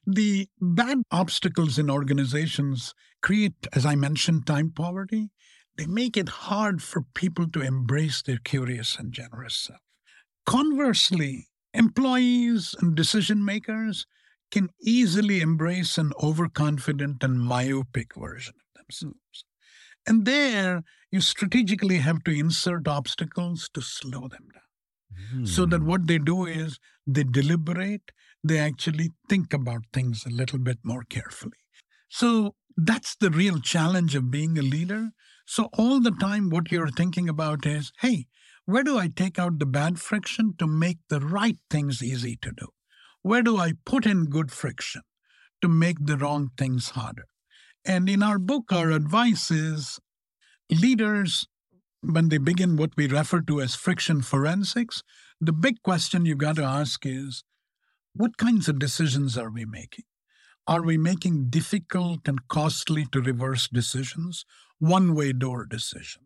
The 0.06 0.48
bad 0.60 1.02
obstacles 1.10 1.78
in 1.78 1.90
organizations 1.90 2.94
create, 3.22 3.66
as 3.72 3.84
I 3.84 3.94
mentioned, 3.94 4.46
time 4.46 4.70
poverty. 4.70 5.30
They 5.76 5.86
make 5.86 6.16
it 6.16 6.28
hard 6.28 6.82
for 6.82 7.02
people 7.14 7.48
to 7.50 7.60
embrace 7.60 8.22
their 8.22 8.38
curious 8.38 8.96
and 8.98 9.12
generous 9.12 9.56
self. 9.56 9.80
Conversely, 10.46 11.48
employees 11.76 12.74
and 12.80 12.94
decision 12.94 13.44
makers 13.44 14.06
can 14.50 14.68
easily 14.80 15.40
embrace 15.40 15.98
an 15.98 16.12
overconfident 16.22 17.22
and 17.22 17.40
myopic 17.40 18.14
version 18.14 18.54
of 18.56 18.82
themselves. 18.82 19.44
And 20.06 20.24
there, 20.24 20.82
you 21.10 21.20
strategically 21.20 21.98
have 21.98 22.22
to 22.24 22.30
insert 22.30 22.86
obstacles 22.86 23.68
to 23.74 23.80
slow 23.80 24.28
them 24.28 24.48
down. 24.54 25.46
So 25.46 25.66
that 25.66 25.80
hmm. 25.80 25.86
what 25.86 26.06
they 26.06 26.18
do 26.18 26.44
is 26.46 26.78
they 27.06 27.24
deliberate, 27.24 28.12
they 28.44 28.58
actually 28.58 29.12
think 29.28 29.52
about 29.52 29.82
things 29.92 30.24
a 30.26 30.30
little 30.30 30.58
bit 30.58 30.78
more 30.84 31.02
carefully. 31.08 31.58
So 32.08 32.54
that's 32.76 33.16
the 33.16 33.30
real 33.30 33.60
challenge 33.60 34.14
of 34.14 34.30
being 34.30 34.58
a 34.58 34.62
leader. 34.62 35.10
So 35.46 35.68
all 35.72 36.00
the 36.00 36.12
time, 36.12 36.50
what 36.50 36.70
you're 36.70 36.90
thinking 36.90 37.28
about 37.28 37.66
is 37.66 37.92
hey, 38.00 38.26
where 38.66 38.82
do 38.82 38.98
I 38.98 39.08
take 39.08 39.38
out 39.38 39.58
the 39.58 39.66
bad 39.66 40.00
friction 40.00 40.54
to 40.58 40.66
make 40.66 40.98
the 41.08 41.20
right 41.20 41.56
things 41.70 42.02
easy 42.02 42.36
to 42.42 42.50
do? 42.50 42.68
Where 43.22 43.42
do 43.42 43.58
I 43.58 43.72
put 43.84 44.06
in 44.06 44.26
good 44.26 44.50
friction 44.50 45.02
to 45.62 45.68
make 45.68 45.96
the 46.00 46.16
wrong 46.16 46.50
things 46.58 46.90
harder? 46.90 47.26
And 47.84 48.08
in 48.08 48.22
our 48.22 48.38
book, 48.38 48.72
our 48.72 48.90
advice 48.90 49.50
is 49.52 50.00
leaders, 50.70 51.46
when 52.00 52.28
they 52.28 52.38
begin 52.38 52.76
what 52.76 52.96
we 52.96 53.06
refer 53.06 53.40
to 53.42 53.60
as 53.60 53.76
friction 53.76 54.22
forensics, 54.22 55.02
the 55.40 55.52
big 55.52 55.82
question 55.82 56.26
you've 56.26 56.38
got 56.38 56.56
to 56.56 56.64
ask 56.64 57.06
is 57.06 57.44
what 58.14 58.36
kinds 58.36 58.68
of 58.68 58.78
decisions 58.78 59.38
are 59.38 59.50
we 59.50 59.64
making? 59.64 60.04
Are 60.66 60.82
we 60.82 60.98
making 60.98 61.50
difficult 61.50 62.26
and 62.26 62.48
costly 62.48 63.06
to 63.12 63.20
reverse 63.20 63.68
decisions, 63.68 64.44
one 64.80 65.14
way 65.14 65.32
door 65.32 65.66
decisions? 65.66 66.25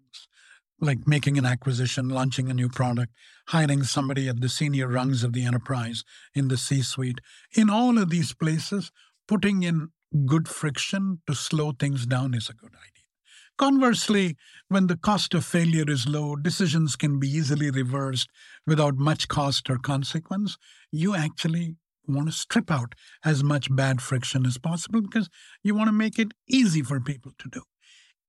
Like 0.80 1.06
making 1.06 1.36
an 1.36 1.44
acquisition, 1.44 2.08
launching 2.08 2.50
a 2.50 2.54
new 2.54 2.68
product, 2.70 3.12
hiring 3.48 3.82
somebody 3.82 4.28
at 4.28 4.40
the 4.40 4.48
senior 4.48 4.88
rungs 4.88 5.22
of 5.22 5.34
the 5.34 5.44
enterprise 5.44 6.04
in 6.34 6.48
the 6.48 6.56
C 6.56 6.80
suite. 6.80 7.20
In 7.54 7.68
all 7.68 7.98
of 7.98 8.08
these 8.08 8.32
places, 8.32 8.90
putting 9.28 9.62
in 9.62 9.90
good 10.26 10.48
friction 10.48 11.20
to 11.26 11.34
slow 11.34 11.72
things 11.72 12.06
down 12.06 12.34
is 12.34 12.48
a 12.48 12.54
good 12.54 12.72
idea. 12.74 13.04
Conversely, 13.58 14.36
when 14.68 14.86
the 14.86 14.96
cost 14.96 15.34
of 15.34 15.44
failure 15.44 15.84
is 15.86 16.08
low, 16.08 16.34
decisions 16.34 16.96
can 16.96 17.20
be 17.20 17.28
easily 17.28 17.70
reversed 17.70 18.30
without 18.66 18.96
much 18.96 19.28
cost 19.28 19.68
or 19.68 19.76
consequence. 19.76 20.56
You 20.90 21.14
actually 21.14 21.76
want 22.08 22.28
to 22.28 22.32
strip 22.32 22.70
out 22.70 22.94
as 23.22 23.44
much 23.44 23.74
bad 23.74 24.00
friction 24.00 24.46
as 24.46 24.56
possible 24.56 25.02
because 25.02 25.28
you 25.62 25.74
want 25.74 25.88
to 25.88 25.92
make 25.92 26.18
it 26.18 26.32
easy 26.48 26.82
for 26.82 27.00
people 27.00 27.32
to 27.38 27.48
do. 27.50 27.62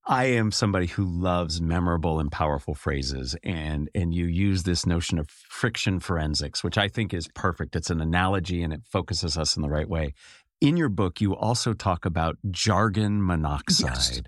I 0.05 0.25
am 0.25 0.51
somebody 0.51 0.87
who 0.87 1.05
loves 1.05 1.61
memorable 1.61 2.19
and 2.19 2.31
powerful 2.31 2.73
phrases 2.73 3.35
and 3.43 3.89
and 3.93 4.13
you 4.13 4.25
use 4.25 4.63
this 4.63 4.85
notion 4.85 5.19
of 5.19 5.29
friction 5.29 5.99
forensics 5.99 6.63
which 6.63 6.77
I 6.77 6.87
think 6.87 7.13
is 7.13 7.27
perfect. 7.29 7.75
It's 7.75 7.89
an 7.89 8.01
analogy 8.01 8.63
and 8.63 8.73
it 8.73 8.81
focuses 8.85 9.37
us 9.37 9.55
in 9.55 9.61
the 9.61 9.69
right 9.69 9.87
way. 9.87 10.13
In 10.59 10.77
your 10.77 10.89
book 10.89 11.21
you 11.21 11.35
also 11.35 11.73
talk 11.73 12.05
about 12.05 12.37
jargon 12.49 13.25
monoxide. 13.25 13.89
Yes. 13.89 14.21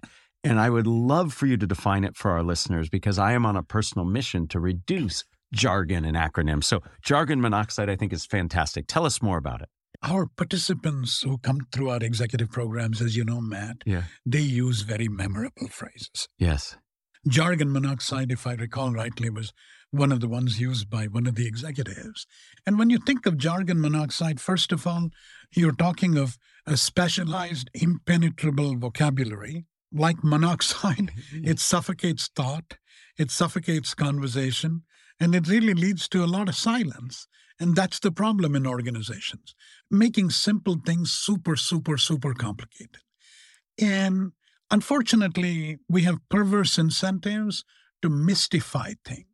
And 0.43 0.59
I 0.59 0.69
would 0.69 0.87
love 0.87 1.33
for 1.33 1.45
you 1.45 1.55
to 1.57 1.65
define 1.65 2.03
it 2.03 2.17
for 2.17 2.31
our 2.31 2.43
listeners 2.43 2.89
because 2.89 3.17
I 3.17 3.31
am 3.31 3.45
on 3.45 3.55
a 3.55 3.63
personal 3.63 4.05
mission 4.05 4.47
to 4.49 4.59
reduce 4.59 5.23
jargon 5.53 6.03
and 6.03 6.17
acronyms. 6.17 6.65
So, 6.65 6.81
jargon 7.01 7.39
monoxide, 7.39 7.89
I 7.89 7.95
think, 7.95 8.11
is 8.11 8.25
fantastic. 8.25 8.85
Tell 8.87 9.05
us 9.05 9.21
more 9.21 9.37
about 9.37 9.61
it. 9.61 9.69
Our 10.03 10.27
participants 10.27 11.22
who 11.22 11.38
come 11.38 11.67
through 11.72 11.89
our 11.89 12.03
executive 12.03 12.51
programs, 12.51 13.01
as 13.01 13.15
you 13.15 13.24
know, 13.24 13.39
Matt, 13.41 13.77
yeah. 13.86 14.03
they 14.25 14.41
use 14.41 14.81
very 14.81 15.07
memorable 15.07 15.67
phrases. 15.69 16.27
Yes. 16.38 16.75
Jargon 17.27 17.72
monoxide, 17.72 18.31
if 18.31 18.45
I 18.45 18.55
recall 18.55 18.91
rightly, 18.91 19.29
was 19.29 19.53
one 19.91 20.12
of 20.12 20.19
the 20.19 20.27
ones 20.27 20.60
used 20.60 20.89
by 20.89 21.05
one 21.05 21.27
of 21.27 21.36
the 21.36 21.48
executives. 21.48 22.25
And 22.65 22.77
when 22.77 22.89
you 22.89 22.98
think 22.98 23.25
of 23.25 23.38
jargon 23.38 23.79
monoxide, 23.79 24.41
first 24.41 24.72
of 24.72 24.86
all, 24.86 25.10
you're 25.55 25.72
talking 25.72 26.17
of 26.17 26.38
a 26.65 26.75
specialized, 26.75 27.69
impenetrable 27.74 28.75
vocabulary 28.75 29.65
like 29.93 30.24
monoxide, 30.24 31.12
it 31.31 31.60
suffocates 31.60 32.29
thought, 32.36 32.77
it 33.17 33.31
suffocates 33.31 33.93
conversation, 33.93 34.83
and 35.20 35.36
it 35.36 35.48
really 35.48 35.74
leads 35.74 36.08
to 36.10 36.24
a 36.24 36.27
lot 36.27 36.50
of 36.50 36.55
silence. 36.55 37.27
And 37.60 37.75
that's 37.75 38.00
the 38.00 38.12
problem 38.12 38.55
in 38.55 38.65
organizations, 38.65 39.55
making 39.89 40.32
simple 40.32 40.77
things 40.86 41.12
super, 41.12 41.55
super, 41.55 41.98
super 41.98 42.34
complicated. 42.34 43.01
And 43.79 44.32
unfortunately, 44.72 45.77
we 45.88 46.03
have 46.03 46.17
perverse 46.29 46.77
incentives 46.77 47.63
to 48.01 48.10
mystify 48.10 48.93
things. 49.05 49.27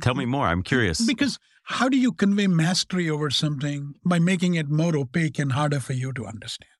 Tell 0.00 0.14
me 0.14 0.24
more. 0.24 0.46
I'm 0.46 0.62
curious. 0.62 1.00
Because 1.00 1.38
how 1.64 1.88
do 1.88 1.96
you 1.96 2.12
convey 2.12 2.46
mastery 2.46 3.08
over 3.08 3.30
something 3.30 3.94
by 4.04 4.18
making 4.18 4.54
it 4.54 4.68
more 4.68 4.96
opaque 4.96 5.38
and 5.38 5.52
harder 5.52 5.80
for 5.80 5.92
you 5.92 6.12
to 6.14 6.26
understand? 6.26 6.70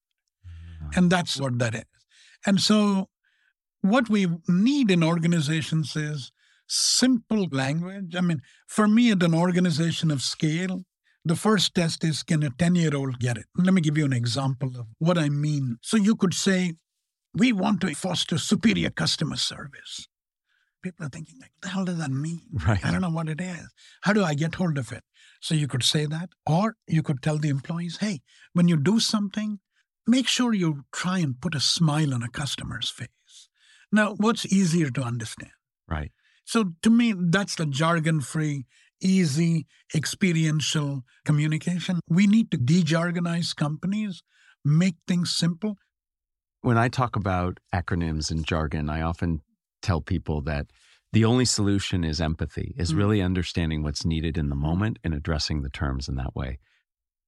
Mm. 0.82 0.96
And 0.96 1.10
that's 1.10 1.40
what 1.40 1.58
that 1.58 1.74
is. 1.74 1.84
And 2.44 2.60
so, 2.60 3.08
what 3.82 4.08
we 4.08 4.26
need 4.48 4.90
in 4.90 5.02
organizations 5.02 5.94
is 5.96 6.32
simple 6.72 7.46
language. 7.50 8.16
I 8.16 8.20
mean, 8.20 8.40
for 8.66 8.88
me, 8.88 9.12
at 9.12 9.22
an 9.22 9.34
organization 9.34 10.10
of 10.10 10.22
scale, 10.22 10.84
the 11.24 11.36
first 11.36 11.74
test 11.74 12.02
is 12.02 12.22
can 12.22 12.42
a 12.42 12.50
10 12.50 12.74
year 12.74 12.96
old 12.96 13.18
get 13.18 13.36
it? 13.36 13.46
Let 13.56 13.74
me 13.74 13.80
give 13.80 13.98
you 13.98 14.04
an 14.04 14.12
example 14.12 14.68
of 14.78 14.86
what 14.98 15.18
I 15.18 15.28
mean. 15.28 15.78
So, 15.82 15.96
you 15.96 16.16
could 16.16 16.34
say, 16.34 16.74
we 17.34 17.52
want 17.52 17.80
to 17.82 17.94
foster 17.94 18.38
superior 18.38 18.90
customer 18.90 19.36
service. 19.36 20.08
People 20.82 21.06
are 21.06 21.10
thinking, 21.10 21.36
like, 21.40 21.52
what 21.54 21.62
the 21.62 21.68
hell 21.68 21.84
does 21.84 21.98
that 21.98 22.10
mean? 22.10 22.42
Right. 22.66 22.84
I 22.84 22.90
don't 22.90 23.00
know 23.00 23.10
what 23.10 23.28
it 23.28 23.40
is. 23.40 23.68
How 24.02 24.12
do 24.12 24.24
I 24.24 24.34
get 24.34 24.56
hold 24.56 24.78
of 24.78 24.90
it? 24.92 25.04
So 25.40 25.54
you 25.54 25.68
could 25.68 25.84
say 25.84 26.06
that, 26.06 26.30
or 26.46 26.76
you 26.86 27.02
could 27.02 27.22
tell 27.22 27.38
the 27.38 27.48
employees, 27.48 27.98
hey, 27.98 28.20
when 28.52 28.68
you 28.68 28.76
do 28.76 28.98
something, 28.98 29.60
make 30.06 30.28
sure 30.28 30.52
you 30.52 30.84
try 30.92 31.18
and 31.18 31.40
put 31.40 31.54
a 31.54 31.60
smile 31.60 32.12
on 32.14 32.22
a 32.22 32.28
customer's 32.28 32.90
face. 32.90 33.48
Now, 33.90 34.14
what's 34.14 34.46
easier 34.46 34.90
to 34.90 35.02
understand? 35.02 35.52
Right. 35.88 36.12
So, 36.52 36.74
to 36.82 36.90
me, 36.90 37.14
that's 37.16 37.54
the 37.54 37.64
jargon 37.64 38.20
free, 38.20 38.66
easy, 39.00 39.66
experiential 39.94 41.02
communication. 41.24 42.00
We 42.10 42.26
need 42.26 42.50
to 42.50 42.58
de 42.58 42.82
jargonize 42.82 43.56
companies, 43.56 44.22
make 44.62 44.96
things 45.08 45.34
simple. 45.34 45.78
When 46.60 46.76
I 46.76 46.90
talk 46.90 47.16
about 47.16 47.58
acronyms 47.74 48.30
and 48.30 48.46
jargon, 48.46 48.90
I 48.90 49.00
often 49.00 49.40
tell 49.80 50.02
people 50.02 50.42
that 50.42 50.66
the 51.14 51.24
only 51.24 51.46
solution 51.46 52.04
is 52.04 52.20
empathy, 52.20 52.74
is 52.76 52.90
mm-hmm. 52.90 52.98
really 52.98 53.22
understanding 53.22 53.82
what's 53.82 54.04
needed 54.04 54.36
in 54.36 54.50
the 54.50 54.54
moment 54.54 54.98
and 55.02 55.14
addressing 55.14 55.62
the 55.62 55.70
terms 55.70 56.06
in 56.06 56.16
that 56.16 56.36
way. 56.36 56.58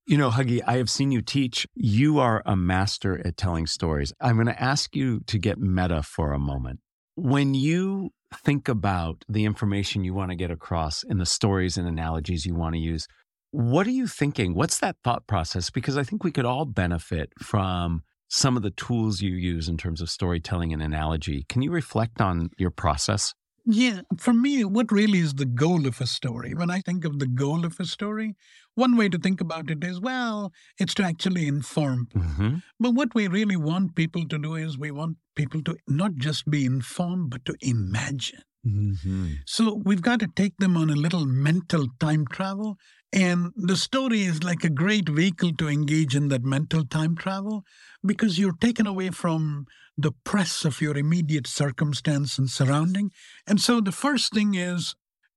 You 0.04 0.18
know, 0.18 0.32
Huggy, 0.32 0.60
I 0.66 0.76
have 0.76 0.90
seen 0.90 1.12
you 1.12 1.22
teach. 1.22 1.66
You 1.74 2.18
are 2.18 2.42
a 2.44 2.56
master 2.56 3.26
at 3.26 3.38
telling 3.38 3.66
stories. 3.66 4.12
I'm 4.20 4.36
going 4.36 4.48
to 4.48 4.62
ask 4.62 4.94
you 4.94 5.20
to 5.20 5.38
get 5.38 5.58
meta 5.58 6.02
for 6.02 6.34
a 6.34 6.38
moment. 6.38 6.80
When 7.16 7.54
you 7.54 8.10
think 8.36 8.68
about 8.68 9.24
the 9.28 9.44
information 9.44 10.04
you 10.04 10.14
want 10.14 10.30
to 10.30 10.36
get 10.36 10.50
across 10.50 11.04
and 11.04 11.20
the 11.20 11.26
stories 11.26 11.76
and 11.76 11.86
analogies 11.86 12.46
you 12.46 12.54
want 12.54 12.74
to 12.74 12.80
use, 12.80 13.06
what 13.50 13.86
are 13.86 13.90
you 13.90 14.06
thinking? 14.06 14.54
What's 14.54 14.80
that 14.80 14.96
thought 15.04 15.26
process? 15.26 15.70
Because 15.70 15.96
I 15.96 16.02
think 16.02 16.24
we 16.24 16.32
could 16.32 16.44
all 16.44 16.64
benefit 16.64 17.30
from 17.40 18.02
some 18.28 18.56
of 18.56 18.62
the 18.62 18.70
tools 18.70 19.20
you 19.20 19.34
use 19.34 19.68
in 19.68 19.76
terms 19.76 20.00
of 20.00 20.10
storytelling 20.10 20.72
and 20.72 20.82
analogy. 20.82 21.44
Can 21.48 21.62
you 21.62 21.70
reflect 21.70 22.20
on 22.20 22.50
your 22.58 22.70
process? 22.70 23.32
Yeah, 23.66 24.00
for 24.18 24.34
me, 24.34 24.64
what 24.64 24.92
really 24.92 25.20
is 25.20 25.34
the 25.34 25.46
goal 25.46 25.86
of 25.86 26.00
a 26.00 26.06
story? 26.06 26.52
When 26.52 26.70
I 26.70 26.80
think 26.80 27.04
of 27.04 27.18
the 27.18 27.26
goal 27.26 27.64
of 27.64 27.80
a 27.80 27.86
story, 27.86 28.34
one 28.74 28.96
way 28.96 29.08
to 29.08 29.18
think 29.18 29.40
about 29.40 29.70
it 29.70 29.84
is 29.84 30.00
well, 30.00 30.52
it's 30.78 30.94
to 30.94 31.04
actually 31.04 31.46
inform. 31.46 32.08
Mm-hmm. 32.14 32.56
But 32.80 32.94
what 32.94 33.14
we 33.14 33.28
really 33.28 33.56
want 33.56 33.94
people 33.94 34.26
to 34.28 34.38
do 34.38 34.54
is 34.54 34.78
we 34.78 34.90
want 34.90 35.16
people 35.36 35.62
to 35.62 35.76
not 35.86 36.16
just 36.16 36.50
be 36.50 36.64
informed, 36.64 37.30
but 37.30 37.44
to 37.44 37.54
imagine. 37.60 38.42
Mm-hmm. 38.66 39.32
So 39.46 39.80
we've 39.84 40.02
got 40.02 40.20
to 40.20 40.28
take 40.34 40.56
them 40.56 40.76
on 40.76 40.90
a 40.90 40.96
little 40.96 41.26
mental 41.26 41.86
time 42.00 42.26
travel. 42.26 42.78
And 43.12 43.52
the 43.56 43.76
story 43.76 44.22
is 44.22 44.42
like 44.42 44.64
a 44.64 44.70
great 44.70 45.08
vehicle 45.08 45.52
to 45.58 45.68
engage 45.68 46.16
in 46.16 46.28
that 46.28 46.42
mental 46.42 46.84
time 46.84 47.14
travel 47.14 47.64
because 48.04 48.38
you're 48.38 48.56
taken 48.60 48.86
away 48.86 49.10
from 49.10 49.66
the 49.96 50.12
press 50.24 50.64
of 50.64 50.80
your 50.80 50.96
immediate 50.96 51.46
circumstance 51.46 52.38
and 52.38 52.50
surrounding. 52.50 53.12
And 53.46 53.60
so 53.60 53.80
the 53.80 53.92
first 53.92 54.32
thing 54.32 54.54
is 54.54 54.96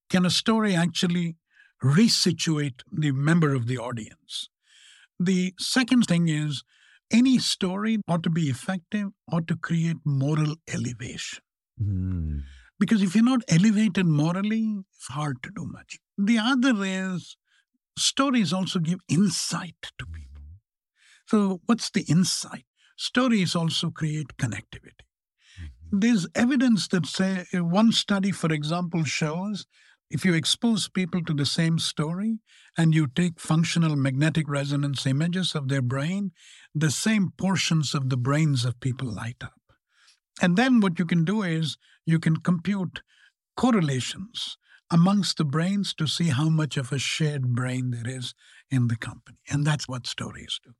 can 0.10 0.26
a 0.26 0.32
story 0.32 0.74
actually 0.74 1.36
resituate 1.84 2.82
the 2.92 3.12
member 3.12 3.54
of 3.54 3.68
the 3.68 3.78
audience? 3.78 4.50
The 5.20 5.54
second 5.60 6.04
thing 6.06 6.28
is 6.28 6.64
any 7.12 7.40
story 7.40 7.98
ought 8.08 8.24
to 8.24 8.30
be 8.30 8.50
effective, 8.50 9.10
ought 9.32 9.48
to 9.48 9.56
create 9.56 9.98
moral 10.06 10.56
elevation. 10.68 11.40
Mm. 11.82 12.42
Because 12.80 13.02
if 13.02 13.16
you're 13.16 13.24
not 13.24 13.42
elevated 13.48 14.06
morally, 14.06 14.78
it's 14.96 15.08
hard 15.08 15.42
to 15.44 15.50
do 15.56 15.66
much. 15.66 15.98
The 16.18 16.38
other 16.38 16.74
is 16.84 17.38
stories 17.98 18.54
also 18.54 18.80
give 18.80 19.00
insight 19.10 19.92
to 19.98 20.06
people. 20.06 20.44
So, 21.26 21.62
what's 21.66 21.90
the 21.90 22.04
insight? 22.04 22.66
Stories 22.98 23.56
also 23.56 23.90
create 23.90 24.38
connectivity. 24.38 25.06
Mm-hmm. 25.60 26.00
There's 26.00 26.28
evidence 26.36 26.88
that 26.90 27.06
say 27.06 27.46
one 27.54 27.92
study, 27.92 28.32
for 28.32 28.52
example, 28.54 29.04
shows 29.04 29.66
if 30.10 30.24
you 30.24 30.34
expose 30.34 30.88
people 30.88 31.24
to 31.24 31.34
the 31.34 31.46
same 31.46 31.80
story 31.80 32.40
and 32.78 32.96
you 32.96 33.08
take 33.08 33.40
functional 33.40 33.96
magnetic 33.96 34.48
resonance 34.48 35.06
images 35.06 35.54
of 35.54 35.68
their 35.68 35.82
brain, 35.82 36.32
the 36.74 36.92
same 36.92 37.34
portions 37.38 37.94
of 37.94 38.10
the 38.10 38.18
brains 38.18 38.64
of 38.64 38.80
people 38.80 39.12
light 39.14 39.44
up. 39.44 39.54
And 40.42 40.56
then 40.56 40.80
what 40.80 41.00
you 41.00 41.06
can 41.06 41.26
do 41.26 41.42
is 41.42 41.78
you 42.06 42.20
can 42.20 42.38
compute 42.38 43.02
correlations 43.56 44.58
amongst 44.90 45.38
the 45.38 45.46
brains 45.46 45.94
to 45.96 46.08
see 46.08 46.30
how 46.30 46.50
much 46.50 46.78
of 46.78 46.92
a 46.92 47.00
shared 47.00 47.54
brain 47.54 47.92
there 47.92 48.08
is 48.08 48.34
in 48.72 48.88
the 48.88 48.96
company. 48.96 49.40
And 49.50 49.66
that's 49.66 49.88
what 49.88 50.08
stories 50.08 50.60
do. 50.64 50.72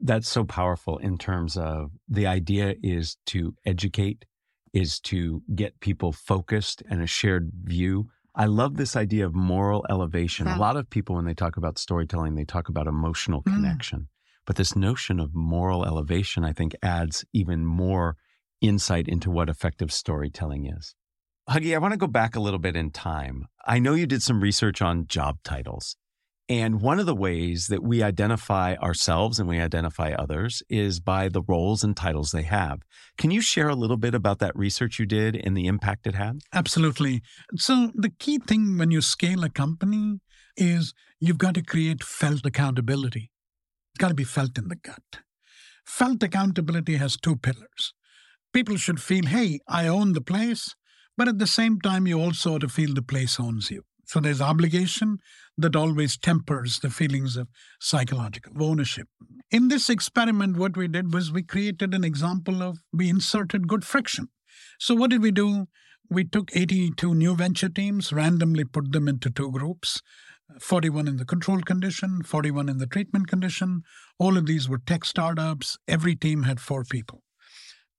That's 0.00 0.28
so 0.28 0.44
powerful 0.44 0.98
in 0.98 1.16
terms 1.16 1.56
of 1.56 1.92
the 2.08 2.26
idea 2.26 2.74
is 2.82 3.16
to 3.26 3.54
educate, 3.64 4.24
is 4.72 5.00
to 5.00 5.42
get 5.54 5.80
people 5.80 6.12
focused 6.12 6.82
and 6.88 7.02
a 7.02 7.06
shared 7.06 7.50
view. 7.62 8.08
I 8.34 8.46
love 8.46 8.76
this 8.76 8.96
idea 8.96 9.26
of 9.26 9.34
moral 9.34 9.84
elevation. 9.90 10.46
A 10.46 10.56
lot 10.56 10.76
of 10.76 10.88
people, 10.88 11.16
when 11.16 11.24
they 11.24 11.34
talk 11.34 11.56
about 11.56 11.78
storytelling, 11.78 12.36
they 12.36 12.44
talk 12.44 12.68
about 12.68 12.86
emotional 12.86 13.42
mm. 13.42 13.52
connection. 13.54 14.08
But 14.46 14.56
this 14.56 14.76
notion 14.76 15.20
of 15.20 15.34
moral 15.34 15.84
elevation, 15.84 16.44
I 16.44 16.52
think, 16.52 16.74
adds 16.82 17.24
even 17.32 17.66
more 17.66 18.16
insight 18.60 19.08
into 19.08 19.30
what 19.30 19.48
effective 19.48 19.92
storytelling 19.92 20.66
is. 20.66 20.94
Huggy, 21.48 21.74
I 21.74 21.78
want 21.78 21.92
to 21.92 21.98
go 21.98 22.06
back 22.06 22.36
a 22.36 22.40
little 22.40 22.58
bit 22.58 22.76
in 22.76 22.90
time. 22.90 23.46
I 23.66 23.80
know 23.80 23.94
you 23.94 24.06
did 24.06 24.22
some 24.22 24.40
research 24.40 24.80
on 24.80 25.06
job 25.06 25.38
titles. 25.42 25.96
And 26.50 26.80
one 26.80 26.98
of 26.98 27.06
the 27.06 27.14
ways 27.14 27.68
that 27.68 27.80
we 27.80 28.02
identify 28.02 28.74
ourselves 28.74 29.38
and 29.38 29.48
we 29.48 29.60
identify 29.60 30.10
others 30.10 30.64
is 30.68 30.98
by 30.98 31.28
the 31.28 31.42
roles 31.42 31.84
and 31.84 31.96
titles 31.96 32.32
they 32.32 32.42
have. 32.42 32.80
Can 33.16 33.30
you 33.30 33.40
share 33.40 33.68
a 33.68 33.76
little 33.76 33.96
bit 33.96 34.16
about 34.16 34.40
that 34.40 34.56
research 34.56 34.98
you 34.98 35.06
did 35.06 35.36
and 35.36 35.56
the 35.56 35.68
impact 35.68 36.08
it 36.08 36.16
had? 36.16 36.40
Absolutely. 36.52 37.22
So, 37.54 37.92
the 37.94 38.10
key 38.10 38.38
thing 38.38 38.78
when 38.78 38.90
you 38.90 39.00
scale 39.00 39.44
a 39.44 39.48
company 39.48 40.18
is 40.56 40.92
you've 41.20 41.38
got 41.38 41.54
to 41.54 41.62
create 41.62 42.02
felt 42.02 42.44
accountability. 42.44 43.30
It's 43.94 43.98
got 43.98 44.08
to 44.08 44.14
be 44.14 44.24
felt 44.24 44.58
in 44.58 44.66
the 44.66 44.74
gut. 44.74 45.20
Felt 45.86 46.20
accountability 46.20 46.96
has 46.96 47.16
two 47.16 47.36
pillars. 47.36 47.94
People 48.52 48.76
should 48.76 49.00
feel, 49.00 49.26
hey, 49.26 49.60
I 49.68 49.86
own 49.86 50.14
the 50.14 50.20
place, 50.20 50.74
but 51.16 51.28
at 51.28 51.38
the 51.38 51.46
same 51.46 51.80
time, 51.80 52.08
you 52.08 52.20
also 52.20 52.56
ought 52.56 52.62
to 52.62 52.68
feel 52.68 52.92
the 52.92 53.02
place 53.02 53.38
owns 53.38 53.70
you. 53.70 53.84
So 54.10 54.18
there's 54.18 54.40
obligation 54.40 55.18
that 55.56 55.76
always 55.76 56.16
tempers 56.16 56.80
the 56.80 56.90
feelings 56.90 57.36
of 57.36 57.46
psychological 57.78 58.60
ownership. 58.60 59.06
In 59.52 59.68
this 59.68 59.88
experiment, 59.88 60.56
what 60.56 60.76
we 60.76 60.88
did 60.88 61.14
was 61.14 61.30
we 61.30 61.44
created 61.44 61.94
an 61.94 62.02
example 62.02 62.60
of 62.60 62.80
we 62.92 63.08
inserted 63.08 63.68
good 63.68 63.84
friction. 63.84 64.26
So 64.80 64.96
what 64.96 65.10
did 65.10 65.22
we 65.22 65.30
do? 65.30 65.68
We 66.10 66.24
took 66.24 66.50
82 66.56 67.14
new 67.14 67.36
venture 67.36 67.68
teams, 67.68 68.12
randomly 68.12 68.64
put 68.64 68.90
them 68.90 69.06
into 69.06 69.30
two 69.30 69.52
groups 69.52 70.02
41 70.58 71.06
in 71.06 71.16
the 71.16 71.24
control 71.24 71.60
condition, 71.60 72.24
41 72.24 72.68
in 72.68 72.78
the 72.78 72.88
treatment 72.88 73.28
condition. 73.28 73.82
All 74.18 74.36
of 74.36 74.46
these 74.46 74.68
were 74.68 74.78
tech 74.78 75.04
startups. 75.04 75.78
Every 75.86 76.16
team 76.16 76.42
had 76.42 76.58
four 76.58 76.82
people. 76.82 77.22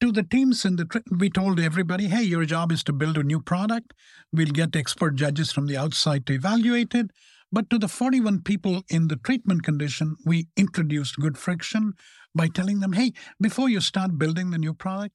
To 0.02 0.12
the 0.12 0.24
teams 0.24 0.66
in 0.66 0.78
the, 0.78 1.04
we 1.16 1.30
told 1.30 1.60
everybody, 1.60 2.08
hey, 2.08 2.24
your 2.24 2.44
job 2.46 2.72
is 2.72 2.84
to 2.86 2.94
build 2.94 3.20
a 3.20 3.24
new 3.24 3.40
product. 3.40 3.94
We'll 4.34 4.48
get 4.48 4.76
expert 4.76 5.12
judges 5.16 5.52
from 5.52 5.68
the 5.68 5.78
outside 5.78 6.26
to 6.26 6.34
evaluate 6.34 6.96
it. 6.96 7.12
But 7.52 7.70
to 7.70 7.78
the 7.78 7.88
41 7.88 8.42
people 8.42 8.82
in 8.90 9.10
the 9.10 9.18
treatment 9.18 9.62
condition, 9.62 10.16
we 10.26 10.48
introduced 10.58 11.18
good 11.18 11.38
friction 11.38 11.94
by 12.34 12.48
telling 12.48 12.80
them, 12.80 12.94
hey, 12.94 13.14
before 13.40 13.70
you 13.70 13.80
start 13.80 14.18
building 14.18 14.50
the 14.50 14.58
new 14.58 14.74
product, 14.74 15.14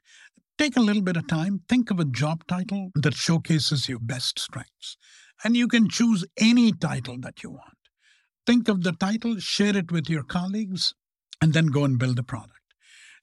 take 0.57 0.77
a 0.77 0.81
little 0.81 1.03
bit 1.03 1.17
of 1.17 1.27
time, 1.27 1.63
think 1.69 1.91
of 1.91 1.99
a 1.99 2.05
job 2.05 2.47
title 2.47 2.91
that 2.95 3.15
showcases 3.15 3.89
your 3.89 3.99
best 3.99 4.39
strengths. 4.39 4.97
And 5.43 5.57
you 5.57 5.67
can 5.67 5.89
choose 5.89 6.25
any 6.39 6.71
title 6.71 7.19
that 7.23 7.43
you 7.43 7.51
want. 7.51 7.77
Think 8.47 8.69
of 8.69 8.85
the 8.85 8.93
title, 8.93 9.41
share 9.41 9.77
it 9.77 9.91
with 9.91 10.09
your 10.09 10.23
colleagues, 10.23 10.95
and 11.43 11.55
then 11.55 11.67
go 11.67 11.83
and 11.83 11.99
build 11.99 12.17
the 12.17 12.23
product. 12.23 12.56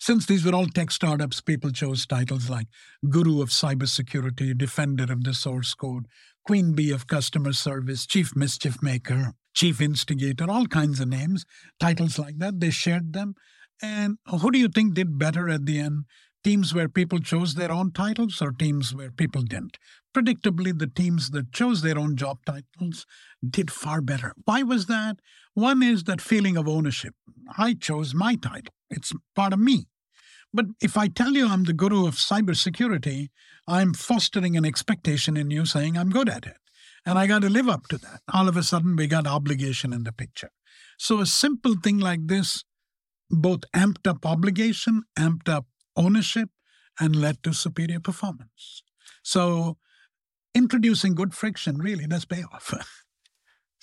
Since 0.05 0.25
these 0.25 0.43
were 0.43 0.53
all 0.53 0.67
tech 0.67 0.91
startups, 0.91 1.39
people 1.39 1.71
chose 1.71 2.05
titles 2.05 2.49
like 2.49 2.67
Guru 3.09 3.41
of 3.41 3.51
Cybersecurity, 3.51 4.57
Defender 4.57 5.05
of 5.09 5.23
the 5.23 5.33
Source 5.33 5.73
Code, 5.73 6.07
Queen 6.45 6.73
Bee 6.73 6.91
of 6.91 7.07
Customer 7.07 7.53
Service, 7.53 8.05
Chief 8.05 8.35
Mischief 8.35 8.83
Maker, 8.83 9.31
Chief 9.53 9.79
Instigator, 9.79 10.51
all 10.51 10.65
kinds 10.65 10.99
of 10.99 11.07
names, 11.07 11.45
titles 11.79 12.19
like 12.19 12.37
that. 12.39 12.59
They 12.59 12.69
shared 12.69 13.13
them. 13.13 13.35
And 13.81 14.17
who 14.27 14.51
do 14.51 14.59
you 14.59 14.67
think 14.67 14.93
did 14.93 15.17
better 15.17 15.47
at 15.47 15.65
the 15.65 15.79
end? 15.79 16.03
Teams 16.43 16.73
where 16.73 16.89
people 16.89 17.19
chose 17.19 17.55
their 17.55 17.71
own 17.71 17.93
titles 17.93 18.41
or 18.41 18.51
teams 18.51 18.93
where 18.93 19.09
people 19.09 19.43
didn't? 19.43 19.77
Predictably, 20.13 20.77
the 20.77 20.87
teams 20.87 21.29
that 21.29 21.53
chose 21.53 21.81
their 21.81 21.97
own 21.97 22.17
job 22.17 22.39
titles 22.45 23.05
did 23.49 23.71
far 23.71 24.01
better. 24.01 24.33
Why 24.43 24.63
was 24.63 24.87
that? 24.87 25.19
One 25.53 25.81
is 25.81 26.03
that 26.03 26.19
feeling 26.19 26.57
of 26.57 26.67
ownership. 26.67 27.15
I 27.57 27.73
chose 27.73 28.13
my 28.13 28.35
title, 28.35 28.73
it's 28.89 29.13
part 29.33 29.53
of 29.53 29.59
me. 29.59 29.87
But 30.53 30.65
if 30.81 30.97
I 30.97 31.07
tell 31.07 31.31
you 31.33 31.47
I'm 31.47 31.63
the 31.63 31.73
guru 31.73 32.05
of 32.05 32.15
cybersecurity, 32.15 33.29
I'm 33.67 33.93
fostering 33.93 34.55
an 34.55 34.65
expectation 34.65 35.35
in 35.35 35.49
you 35.49 35.65
saying 35.65 35.97
I'm 35.97 36.09
good 36.09 36.29
at 36.29 36.45
it. 36.45 36.57
And 37.05 37.17
I 37.17 37.27
got 37.27 37.41
to 37.41 37.49
live 37.49 37.67
up 37.67 37.87
to 37.87 37.97
that. 37.97 38.21
All 38.33 38.47
of 38.47 38.55
a 38.55 38.63
sudden, 38.63 38.95
we 38.95 39.07
got 39.07 39.27
obligation 39.27 39.91
in 39.91 40.03
the 40.03 40.13
picture. 40.13 40.51
So 40.97 41.19
a 41.19 41.25
simple 41.25 41.75
thing 41.75 41.97
like 41.97 42.27
this 42.27 42.63
both 43.29 43.61
amped 43.75 44.07
up 44.07 44.25
obligation, 44.25 45.03
amped 45.17 45.49
up 45.49 45.65
ownership, 45.95 46.49
and 46.99 47.15
led 47.15 47.41
to 47.43 47.53
superior 47.53 47.99
performance. 47.99 48.83
So 49.23 49.77
introducing 50.53 51.15
good 51.15 51.33
friction 51.33 51.79
really 51.79 52.05
does 52.05 52.25
pay 52.25 52.43
off. 52.43 52.73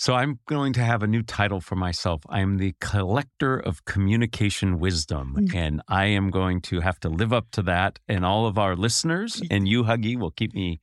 So 0.01 0.15
I'm 0.15 0.39
going 0.47 0.73
to 0.73 0.81
have 0.81 1.03
a 1.03 1.07
new 1.07 1.23
title 1.23 1.61
for 1.61 1.77
myself. 1.77 2.23
I 2.31 2.41
am 2.41 2.57
the 2.57 2.75
collector 2.81 3.59
of 3.59 3.85
communication 3.85 4.79
wisdom, 4.79 5.37
mm. 5.39 5.55
and 5.55 5.83
I 5.89 6.07
am 6.07 6.31
going 6.31 6.63
to 6.63 6.81
have 6.81 6.99
to 7.01 7.11
live 7.11 7.35
up 7.35 7.51
to 7.51 7.63
that. 7.65 7.99
And 8.09 8.25
all 8.25 8.47
of 8.47 8.57
our 8.57 8.77
listeners 8.77 9.43
and 9.51 9.69
you, 9.69 9.83
Huggy, 9.83 10.19
will 10.19 10.31
keep 10.31 10.55
me 10.55 10.81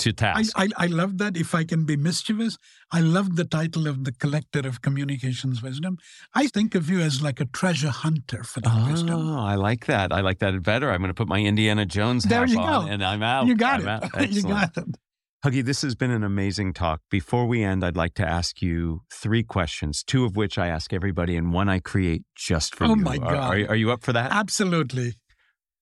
to 0.00 0.12
task. 0.12 0.54
I, 0.56 0.64
I, 0.64 0.68
I, 0.76 0.86
love 0.86 1.18
that. 1.18 1.36
If 1.36 1.54
I 1.54 1.62
can 1.62 1.84
be 1.84 1.96
mischievous, 1.96 2.58
I 2.90 2.98
love 2.98 3.36
the 3.36 3.44
title 3.44 3.86
of 3.86 4.02
the 4.02 4.10
collector 4.10 4.66
of 4.66 4.82
communications 4.82 5.62
wisdom. 5.62 5.96
I 6.34 6.48
think 6.48 6.74
of 6.74 6.90
you 6.90 6.98
as 6.98 7.22
like 7.22 7.38
a 7.38 7.44
treasure 7.44 7.90
hunter 7.90 8.42
for 8.42 8.60
that 8.62 8.88
wisdom. 8.88 9.14
oh, 9.14 9.18
wisdom. 9.18 9.38
I 9.38 9.54
like 9.54 9.86
that. 9.86 10.12
I 10.12 10.20
like 10.20 10.40
that 10.40 10.60
better. 10.64 10.90
I'm 10.90 10.98
going 10.98 11.10
to 11.10 11.14
put 11.14 11.28
my 11.28 11.38
Indiana 11.38 11.86
Jones 11.86 12.24
there 12.24 12.44
hat 12.44 12.56
on, 12.56 12.86
go. 12.86 12.90
and 12.90 13.04
I'm 13.04 13.22
out. 13.22 13.46
You 13.46 13.54
got 13.54 13.86
I'm 13.86 14.02
it. 14.20 14.30
you 14.30 14.42
got 14.42 14.76
it. 14.76 14.96
Huggy, 15.44 15.64
this 15.64 15.82
has 15.82 15.94
been 15.94 16.10
an 16.10 16.24
amazing 16.24 16.72
talk. 16.72 17.00
Before 17.12 17.46
we 17.46 17.62
end, 17.62 17.84
I'd 17.84 17.96
like 17.96 18.14
to 18.14 18.28
ask 18.28 18.60
you 18.60 19.02
three 19.12 19.44
questions, 19.44 20.02
two 20.02 20.24
of 20.24 20.34
which 20.34 20.58
I 20.58 20.66
ask 20.66 20.92
everybody, 20.92 21.36
and 21.36 21.52
one 21.52 21.68
I 21.68 21.78
create 21.78 22.24
just 22.34 22.74
for 22.74 22.84
oh 22.84 22.88
you. 22.88 22.92
Oh, 22.94 22.96
my 22.96 23.18
God. 23.18 23.34
Are, 23.34 23.68
are, 23.68 23.76
you 23.76 23.92
up 23.92 24.02
for 24.02 24.12
that? 24.12 24.32
Absolutely. 24.32 25.14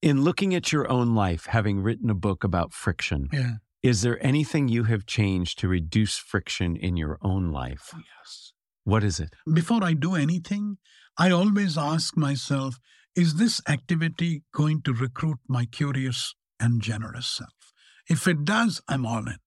In 0.03 0.23
looking 0.23 0.55
at 0.55 0.73
your 0.73 0.91
own 0.91 1.15
life, 1.15 1.47
having 1.47 1.81
written 1.81 2.11
a 2.11 2.15
book 2.15 2.45
about 2.45 2.75
friction, 2.75 3.29
yeah. 3.33 3.53
is 3.83 4.03
there 4.03 4.23
anything 4.25 4.69
you 4.69 4.85
have 4.85 5.07
changed 5.07 5.59
to 5.61 5.69
reduce 5.69 6.19
friction 6.19 6.77
in 6.77 6.99
your 6.99 7.17
own 7.23 7.51
life? 7.51 7.93
Oh, 7.95 8.01
yes. 8.19 8.53
What 8.85 9.03
is 9.03 9.19
it? 9.19 9.31
Before 9.51 9.83
I 9.83 9.95
do 9.95 10.17
anything, 10.17 10.77
I 11.17 11.31
always 11.31 11.79
ask 11.79 12.15
myself, 12.15 12.79
is 13.15 13.37
this 13.37 13.63
activity 13.67 14.43
going 14.53 14.83
to 14.83 14.93
recruit 14.93 15.39
my 15.49 15.65
curious 15.65 16.35
and 16.61 16.83
generous 16.83 17.27
self? 17.27 17.73
If 18.07 18.29
it 18.29 18.45
does, 18.45 18.83
I'm 18.87 19.07
all 19.07 19.27
in. 19.27 19.39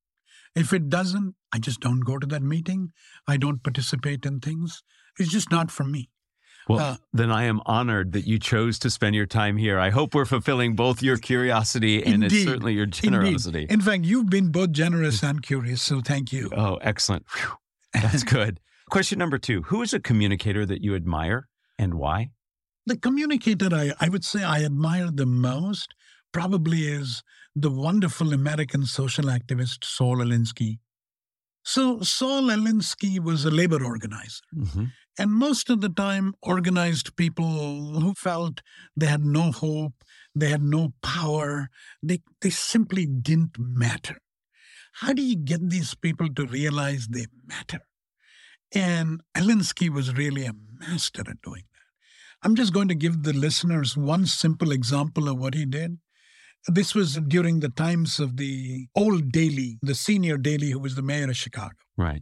If 0.56 0.74
it 0.74 0.90
doesn't, 0.90 1.36
I 1.54 1.60
just 1.60 1.80
don't 1.80 2.02
go 2.02 2.18
to 2.18 2.28
that 2.28 2.42
meeting. 2.42 2.92
I 3.28 3.38
don't 3.38 3.64
participate 3.64 4.26
in 4.26 4.40
things. 4.40 4.84
It's 5.18 5.30
just 5.30 5.52
not 5.52 5.72
for 5.72 5.84
me. 5.84 6.10
Well, 6.68 6.80
uh, 6.80 6.98
then 7.12 7.32
I 7.32 7.46
am 7.46 7.62
honored 7.66 8.12
that 8.12 8.28
you 8.28 8.38
chose 8.38 8.78
to 8.80 8.92
spend 8.92 9.16
your 9.16 9.26
time 9.26 9.58
here. 9.58 9.80
I 9.80 9.90
hope 9.90 10.14
we're 10.14 10.26
fulfilling 10.26 10.76
both 10.76 11.02
your 11.02 11.18
curiosity 11.18 12.04
and 12.04 12.24
indeed, 12.24 12.46
certainly 12.46 12.74
your 12.74 12.86
generosity. 12.86 13.62
Indeed. 13.62 13.74
In 13.74 13.82
fact, 13.82 14.06
you've 14.06 14.30
been 14.30 14.52
both 14.52 14.72
generous 14.72 15.24
and 15.24 15.42
curious, 15.42 15.82
so 15.82 16.02
thank 16.02 16.32
you. 16.32 16.52
Oh, 16.56 16.76
excellent. 16.76 17.26
Whew. 17.34 17.58
That's 17.94 18.24
good. 18.24 18.60
Question 18.92 19.18
number 19.18 19.40
two 19.40 19.64
Who 19.64 19.82
is 19.82 19.94
a 19.94 20.00
communicator 20.00 20.66
that 20.66 20.84
you 20.84 20.96
admire 20.96 21.48
and 21.80 21.96
why? 21.96 22.30
The 22.86 22.98
communicator 22.98 23.70
I, 23.72 23.94
I 24.00 24.10
would 24.10 24.24
say 24.24 24.44
I 24.44 24.64
admire 24.64 25.10
the 25.12 25.26
most 25.26 25.94
probably 26.32 26.88
is 26.88 27.24
the 27.56 27.72
wonderful 27.72 28.34
American 28.34 28.86
social 28.86 29.26
activist 29.26 29.84
Saul 29.84 30.18
Alinsky. 30.18 30.80
So, 31.63 32.02
Saul 32.02 32.44
Alinsky 32.44 33.20
was 33.20 33.46
a 33.46 33.52
labor 33.52 33.84
organizer. 33.84 34.44
Mm-hmm. 34.56 34.86
And 35.18 35.32
most 35.32 35.70
of 35.70 35.82
the 35.82 35.89
time, 35.89 36.34
organized 36.42 37.18
people 37.18 38.00
who 38.00 38.13
felt 38.13 38.62
they 38.96 39.08
had 39.08 39.26
no 39.26 39.52
hope, 39.52 39.94
they 40.34 40.48
had 40.48 40.63
no 40.63 40.94
power, 41.04 41.70
they, 42.02 42.22
they 42.42 42.50
simply 42.50 43.06
didn't 43.06 43.58
matter. 43.60 44.18
How 44.94 45.13
do 45.13 45.22
you 45.22 45.36
get 45.36 45.70
these 45.70 45.94
people 45.94 46.34
to 46.34 46.46
realize 46.46 47.08
they 47.08 47.26
matter? 47.46 47.82
And 48.74 49.22
Alinsky 49.36 49.89
was 49.89 50.15
really 50.15 50.46
a 50.46 50.54
master 50.80 51.22
at 51.22 51.42
doing 51.42 51.63
that. 51.74 52.48
I'm 52.48 52.56
just 52.56 52.74
going 52.74 52.88
to 52.88 52.96
give 52.96 53.24
the 53.24 53.34
listeners 53.34 53.98
one 53.98 54.26
simple 54.26 54.72
example 54.72 55.28
of 55.28 55.38
what 55.38 55.54
he 55.54 55.65
did. 55.65 55.98
This 56.67 56.93
was 56.93 57.15
during 57.15 57.62
the 57.62 57.69
times 57.69 58.19
of 58.19 58.38
the 58.38 58.88
old 58.95 59.32
Daley, 59.32 59.80
the 59.82 59.95
senior 59.95 60.38
Daley, 60.38 60.72
who 60.72 60.80
was 60.80 60.95
the 60.95 61.02
mayor 61.02 61.30
of 61.30 61.38
Chicago. 61.38 61.76
Right. 61.98 62.22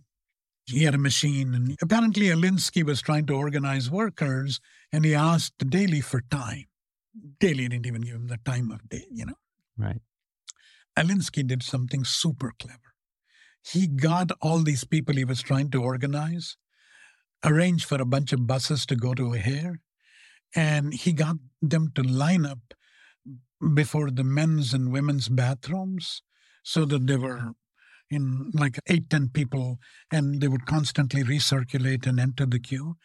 He 0.66 0.84
had 0.84 0.96
a 0.96 1.00
machine, 1.00 1.54
and 1.54 1.78
apparently 1.82 2.28
Alinsky 2.28 2.84
was 2.84 3.02
trying 3.02 3.26
to 3.28 3.34
organize 3.34 3.90
workers, 3.90 4.60
and 4.92 5.06
he 5.06 5.16
asked 5.16 5.70
Daley 5.70 6.02
for 6.02 6.22
time. 6.30 6.66
Daley 7.40 7.68
didn't 7.68 7.88
even 7.88 8.02
give 8.02 8.16
him 8.16 8.28
the 8.28 8.38
time 8.38 8.72
of 8.72 8.88
day, 8.90 9.06
you 9.10 9.26
know. 9.26 9.38
Right. 9.78 10.02
Alinsky 10.98 11.46
did 11.46 11.64
something 11.64 12.04
super 12.04 12.54
clever. 12.60 12.94
He 13.64 13.88
got 13.88 14.32
all 14.42 14.60
these 14.60 14.84
people 14.84 15.16
he 15.16 15.26
was 15.26 15.42
trying 15.42 15.72
to 15.72 15.82
organize, 15.82 16.58
arranged 17.44 17.86
for 17.86 18.02
a 18.02 18.06
bunch 18.06 18.34
of 18.34 18.48
buses 18.48 18.86
to 18.88 18.96
go 18.96 19.14
to 19.14 19.28
O'Hare, 19.28 19.82
and 20.56 20.94
he 20.94 21.14
got 21.14 21.38
them 21.62 21.92
to 21.96 22.04
line 22.04 22.46
up 22.46 22.60
before 23.74 24.12
the 24.12 24.24
men's 24.24 24.74
and 24.74 24.92
women's 24.92 25.30
bathrooms 25.30 26.22
so 26.64 26.86
that 26.86 27.08
they 27.08 27.18
were 27.18 27.54
in 28.10 28.52
like 28.54 28.80
eight, 28.88 29.10
ten 29.10 29.30
people, 29.30 29.80
and 30.12 30.42
they 30.42 30.48
would 30.48 30.66
constantly 30.66 31.24
recirculate 31.24 32.08
and 32.08 32.20
enter 32.20 32.46
the 32.46 32.60
queue. 32.60 32.96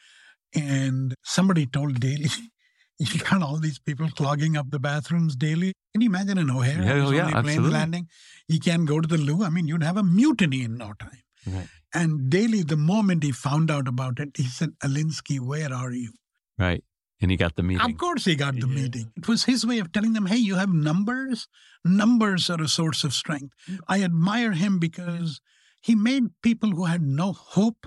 And 0.54 1.14
somebody 1.24 1.66
told 1.66 2.00
Daley, 2.00 2.30
you 2.98 3.20
got 3.20 3.42
all 3.42 3.58
these 3.58 3.78
people 3.78 4.08
clogging 4.10 4.56
up 4.56 4.70
the 4.70 4.78
bathrooms 4.78 5.34
Daley. 5.36 5.72
Can 5.92 6.02
you 6.02 6.08
imagine 6.08 6.38
an 6.38 6.50
O'Hare? 6.50 6.82
Yeah, 6.82 7.06
oh, 7.06 7.10
yeah, 7.10 7.30
absolutely. 7.34 7.70
landing. 7.70 8.08
You 8.48 8.60
can't 8.60 8.86
go 8.86 9.00
to 9.00 9.08
the 9.08 9.18
loo. 9.18 9.44
I 9.44 9.50
mean, 9.50 9.66
you'd 9.66 9.82
have 9.82 9.96
a 9.96 10.02
mutiny 10.02 10.62
in 10.62 10.76
no 10.76 10.92
time. 10.98 11.22
Right. 11.46 11.68
And 11.94 12.30
Daley, 12.30 12.62
the 12.62 12.76
moment 12.76 13.22
he 13.22 13.32
found 13.32 13.70
out 13.70 13.88
about 13.88 14.18
it, 14.18 14.36
he 14.36 14.44
said, 14.44 14.70
Alinsky, 14.82 15.40
where 15.40 15.72
are 15.72 15.92
you? 15.92 16.12
Right. 16.58 16.84
And 17.22 17.30
he 17.30 17.36
got 17.36 17.54
the 17.56 17.62
meeting. 17.62 17.88
Of 17.90 17.96
course, 17.98 18.24
he 18.24 18.34
got 18.34 18.54
the 18.54 18.66
Yeah. 18.68 18.82
meeting. 18.82 19.12
It 19.16 19.28
was 19.28 19.44
his 19.44 19.64
way 19.64 19.78
of 19.78 19.92
telling 19.92 20.12
them, 20.12 20.26
hey, 20.26 20.36
you 20.36 20.56
have 20.56 20.72
numbers. 20.72 21.46
Numbers 21.84 22.50
are 22.50 22.60
a 22.60 22.68
source 22.68 23.04
of 23.04 23.14
strength. 23.14 23.54
I 23.88 24.02
admire 24.02 24.52
him 24.52 24.78
because 24.80 25.40
he 25.80 25.94
made 25.94 26.24
people 26.42 26.72
who 26.72 26.84
had 26.86 27.02
no 27.02 27.32
hope 27.32 27.86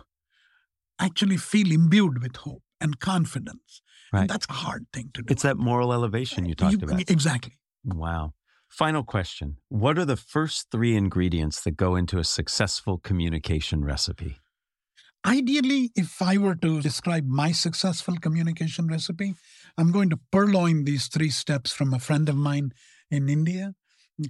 actually 1.00 1.38
feel 1.38 1.72
imbued 1.72 2.22
with 2.22 2.38
hope 2.38 2.64
and 2.80 3.00
confidence. 3.00 3.82
Right. 4.14 4.22
And 4.22 4.30
that's 4.30 4.48
a 4.50 4.54
hard 4.54 4.86
thing 4.94 5.12
to 5.14 5.22
do. 5.22 5.32
It's 5.32 5.44
that 5.44 5.58
moral 5.58 5.92
elevation 5.92 6.46
you 6.46 6.56
talked 6.56 6.74
You- 6.82 6.88
about. 6.88 7.10
Exactly. 7.10 7.54
Wow. 7.84 8.34
Final 8.70 9.04
question. 9.04 9.58
What 9.70 9.98
are 10.00 10.06
the 10.06 10.16
first 10.18 10.68
three 10.72 10.96
ingredients 10.96 11.62
that 11.64 11.76
go 11.78 11.96
into 11.96 12.18
a 12.20 12.24
successful 12.24 12.98
communication 12.98 13.84
recipe? 13.84 14.38
Ideally, 15.26 15.92
if 15.96 16.22
I 16.22 16.38
were 16.38 16.56
to 16.56 16.82
describe 16.82 17.26
my 17.28 17.52
successful 17.52 18.16
communication 18.18 18.88
recipe, 18.88 19.34
I'm 19.78 19.92
going 19.92 20.10
to 20.12 20.20
purloin 20.32 20.84
these 20.86 21.08
three 21.08 21.32
steps 21.32 21.72
from 21.72 21.94
a 21.94 22.00
friend 22.00 22.30
of 22.30 22.36
mine 22.36 22.74
in 23.10 23.28
India 23.28 23.74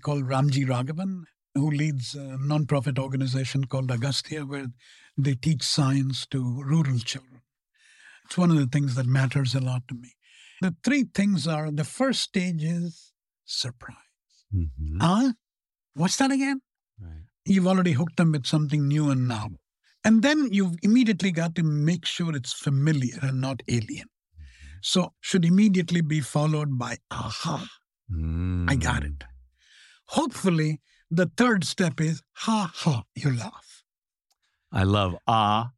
called 0.02 0.24
Ramji 0.24 0.66
Raghavan, 0.66 1.24
who 1.54 1.70
leads 1.70 2.16
a 2.16 2.38
nonprofit 2.40 2.98
organization 2.98 3.66
called 3.66 3.92
Agastya, 3.92 4.46
where 4.46 4.68
they 5.18 5.36
teach 5.36 5.64
science 5.64 6.26
to 6.28 6.64
rural 6.64 7.00
children. 7.00 7.42
It's 8.26 8.38
one 8.38 8.50
of 8.52 8.58
the 8.58 8.68
things 8.68 8.96
that 8.96 9.06
matters 9.06 9.54
a 9.54 9.60
lot 9.60 9.88
to 9.90 9.96
me. 9.96 10.14
The 10.62 10.76
three 10.84 11.04
things 11.14 11.46
are 11.46 11.72
the 11.72 11.84
first 11.84 12.22
stage 12.22 12.64
is 12.64 13.12
surprise. 13.44 13.98
Mhm. 14.54 15.02
Huh? 15.02 15.34
What's 15.94 16.18
that 16.18 16.32
again? 16.32 16.62
Right. 17.00 17.26
you've 17.48 17.68
already 17.68 17.92
hooked 17.92 18.18
them 18.18 18.32
with 18.32 18.48
something 18.48 18.88
new 18.88 19.12
and 19.12 19.28
novel. 19.28 19.60
And 20.06 20.22
then 20.22 20.50
you've 20.52 20.78
immediately 20.84 21.32
got 21.32 21.56
to 21.56 21.64
make 21.64 22.06
sure 22.06 22.36
it's 22.36 22.54
familiar 22.54 23.18
and 23.22 23.42
not 23.42 23.62
alien. 23.68 24.08
So 24.82 25.14
should 25.20 25.44
immediately 25.44 26.02
be 26.02 26.22
followed 26.22 26.78
by 26.78 26.98
aha, 27.12 27.68
I 28.70 28.76
got 28.76 29.02
Mm. 29.02 29.06
it. 29.16 29.24
Hopefully, 30.10 30.82
the 31.10 31.26
third 31.36 31.64
step 31.64 32.00
is 32.00 32.22
ha 32.34 32.72
ha, 32.74 33.04
you 33.16 33.32
laugh. 33.36 33.84
I 34.72 34.84
love 34.84 35.16
ah, 35.28 35.72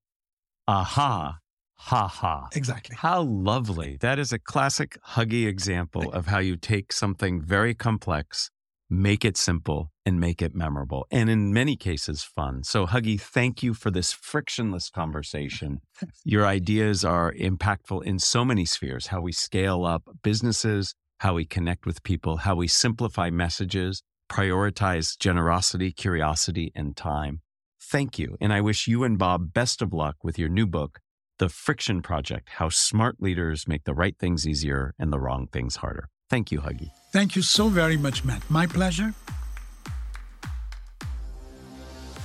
aha, 0.68 1.40
ha 1.76 2.08
ha. 2.08 2.48
Exactly. 2.54 2.98
How 3.00 3.22
lovely. 3.22 3.98
That 4.02 4.20
is 4.20 4.34
a 4.34 4.40
classic 4.40 4.98
Huggy 5.16 5.48
example 5.48 6.12
of 6.12 6.28
how 6.28 6.40
you 6.40 6.58
take 6.58 6.92
something 6.92 7.42
very 7.42 7.74
complex, 7.74 8.52
make 8.90 9.26
it 9.26 9.38
simple, 9.38 9.92
and 10.06 10.20
make 10.20 10.42
it 10.42 10.56
memorable. 10.56 11.06
And 11.12 11.30
in 11.30 11.54
many 11.54 11.76
cases, 11.76 12.24
fun. 12.24 12.64
So, 12.64 12.86
Huggy, 12.86 13.20
thank 13.20 13.62
you 13.62 13.74
for 13.74 13.92
this 13.92 14.14
frictionless 14.14 14.90
conversation. 14.90 15.82
Your 16.24 16.46
ideas 16.46 17.04
are 17.04 17.34
impactful 17.34 18.04
in 18.04 18.20
so 18.20 18.46
many 18.46 18.66
spheres 18.66 19.08
how 19.08 19.22
we 19.22 19.32
scale 19.32 19.86
up 19.86 20.04
businesses, 20.24 20.94
how 21.20 21.34
we 21.34 21.46
connect 21.46 21.86
with 21.86 22.04
people, 22.04 22.38
how 22.38 22.56
we 22.56 22.68
simplify 22.68 23.30
messages, 23.30 24.04
prioritize 24.30 25.18
generosity, 25.18 25.92
curiosity, 25.92 26.72
and 26.76 26.96
time. 26.96 27.42
Thank 27.82 28.20
you. 28.20 28.38
And 28.42 28.52
I 28.52 28.62
wish 28.62 28.88
you 28.88 29.04
and 29.04 29.18
Bob 29.18 29.54
best 29.54 29.82
of 29.82 29.94
luck 29.94 30.16
with 30.24 30.38
your 30.38 30.50
new 30.50 30.66
book, 30.66 31.00
The 31.38 31.50
Friction 31.50 32.02
Project 32.02 32.50
How 32.56 32.70
Smart 32.70 33.22
Leaders 33.22 33.68
Make 33.68 33.84
the 33.86 33.94
Right 33.94 34.18
Things 34.18 34.48
Easier 34.48 34.94
and 35.00 35.12
the 35.12 35.20
Wrong 35.20 35.48
Things 35.52 35.78
Harder. 35.78 36.10
Thank 36.30 36.52
you, 36.52 36.60
Huggy. 36.60 36.92
Thank 37.12 37.36
you 37.36 37.42
so 37.42 37.70
very 37.70 37.98
much, 37.98 38.26
Matt. 38.26 38.44
My 38.50 38.68
pleasure. 38.68 39.14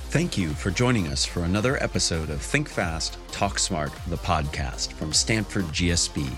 Thank 0.09 0.37
you 0.37 0.49
for 0.49 0.69
joining 0.69 1.07
us 1.07 1.25
for 1.25 1.43
another 1.43 1.81
episode 1.81 2.29
of 2.29 2.39
Think 2.39 2.69
Fast, 2.69 3.17
Talk 3.31 3.57
Smart, 3.57 3.91
the 4.07 4.17
podcast 4.17 4.93
from 4.93 5.11
Stanford 5.11 5.65
GSB. 5.65 6.29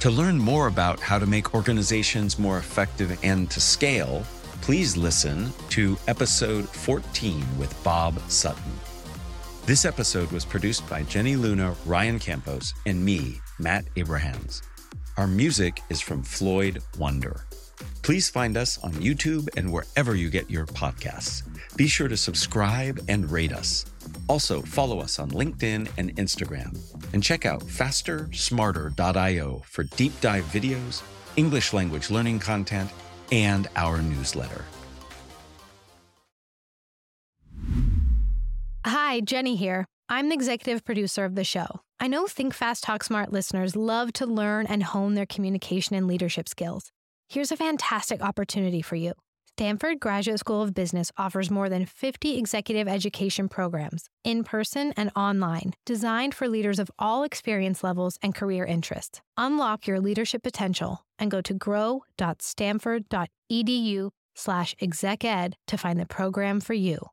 To 0.00 0.10
learn 0.10 0.38
more 0.38 0.68
about 0.68 0.98
how 1.00 1.18
to 1.18 1.26
make 1.26 1.54
organizations 1.54 2.38
more 2.38 2.56
effective 2.56 3.18
and 3.22 3.50
to 3.50 3.60
scale, 3.60 4.22
please 4.62 4.96
listen 4.96 5.52
to 5.68 5.98
episode 6.08 6.66
14 6.66 7.44
with 7.58 7.78
Bob 7.84 8.18
Sutton. 8.28 8.72
This 9.66 9.84
episode 9.84 10.32
was 10.32 10.46
produced 10.46 10.88
by 10.88 11.02
Jenny 11.02 11.36
Luna, 11.36 11.74
Ryan 11.84 12.18
Campos, 12.18 12.72
and 12.86 13.04
me, 13.04 13.38
Matt 13.58 13.84
Abrahams. 13.96 14.62
Our 15.16 15.26
music 15.26 15.82
is 15.90 16.00
from 16.00 16.22
Floyd 16.22 16.82
Wonder. 16.98 17.44
Please 18.02 18.30
find 18.30 18.56
us 18.56 18.82
on 18.82 18.92
YouTube 18.92 19.48
and 19.56 19.72
wherever 19.72 20.14
you 20.14 20.30
get 20.30 20.50
your 20.50 20.66
podcasts. 20.66 21.42
Be 21.76 21.86
sure 21.86 22.08
to 22.08 22.16
subscribe 22.16 23.00
and 23.08 23.30
rate 23.30 23.52
us. 23.52 23.86
Also, 24.28 24.62
follow 24.62 25.00
us 25.00 25.18
on 25.18 25.30
LinkedIn 25.30 25.88
and 25.98 26.14
Instagram. 26.16 26.78
And 27.12 27.22
check 27.22 27.44
out 27.44 27.60
fastersmarter.io 27.60 29.62
for 29.66 29.84
deep 29.84 30.18
dive 30.20 30.44
videos, 30.44 31.02
English 31.36 31.72
language 31.72 32.10
learning 32.10 32.38
content, 32.38 32.90
and 33.32 33.68
our 33.76 34.00
newsletter. 34.00 34.64
Hi, 38.86 39.20
Jenny 39.20 39.56
here. 39.56 39.86
I'm 40.08 40.28
the 40.28 40.34
executive 40.34 40.84
producer 40.84 41.24
of 41.24 41.34
the 41.34 41.44
show. 41.44 41.80
I 42.02 42.06
know 42.06 42.26
Think 42.26 42.54
Fast, 42.54 42.84
Talk 42.84 43.04
Smart 43.04 43.30
listeners 43.30 43.76
love 43.76 44.14
to 44.14 44.24
learn 44.24 44.66
and 44.66 44.82
hone 44.82 45.12
their 45.12 45.26
communication 45.26 45.94
and 45.94 46.06
leadership 46.06 46.48
skills. 46.48 46.90
Here's 47.28 47.52
a 47.52 47.58
fantastic 47.58 48.22
opportunity 48.22 48.80
for 48.80 48.96
you. 48.96 49.12
Stanford 49.48 50.00
Graduate 50.00 50.38
School 50.38 50.62
of 50.62 50.72
Business 50.72 51.12
offers 51.18 51.50
more 51.50 51.68
than 51.68 51.84
50 51.84 52.38
executive 52.38 52.88
education 52.88 53.50
programs, 53.50 54.08
in 54.24 54.44
person 54.44 54.94
and 54.96 55.10
online, 55.14 55.74
designed 55.84 56.34
for 56.34 56.48
leaders 56.48 56.78
of 56.78 56.90
all 56.98 57.22
experience 57.22 57.84
levels 57.84 58.18
and 58.22 58.34
career 58.34 58.64
interests. 58.64 59.20
Unlock 59.36 59.86
your 59.86 60.00
leadership 60.00 60.42
potential 60.42 61.04
and 61.18 61.30
go 61.30 61.42
to 61.42 61.52
grow.stanford.edu 61.52 64.10
slash 64.34 64.74
exec 64.80 65.22
ed 65.22 65.54
to 65.66 65.76
find 65.76 66.00
the 66.00 66.06
program 66.06 66.60
for 66.60 66.72
you. 66.72 67.08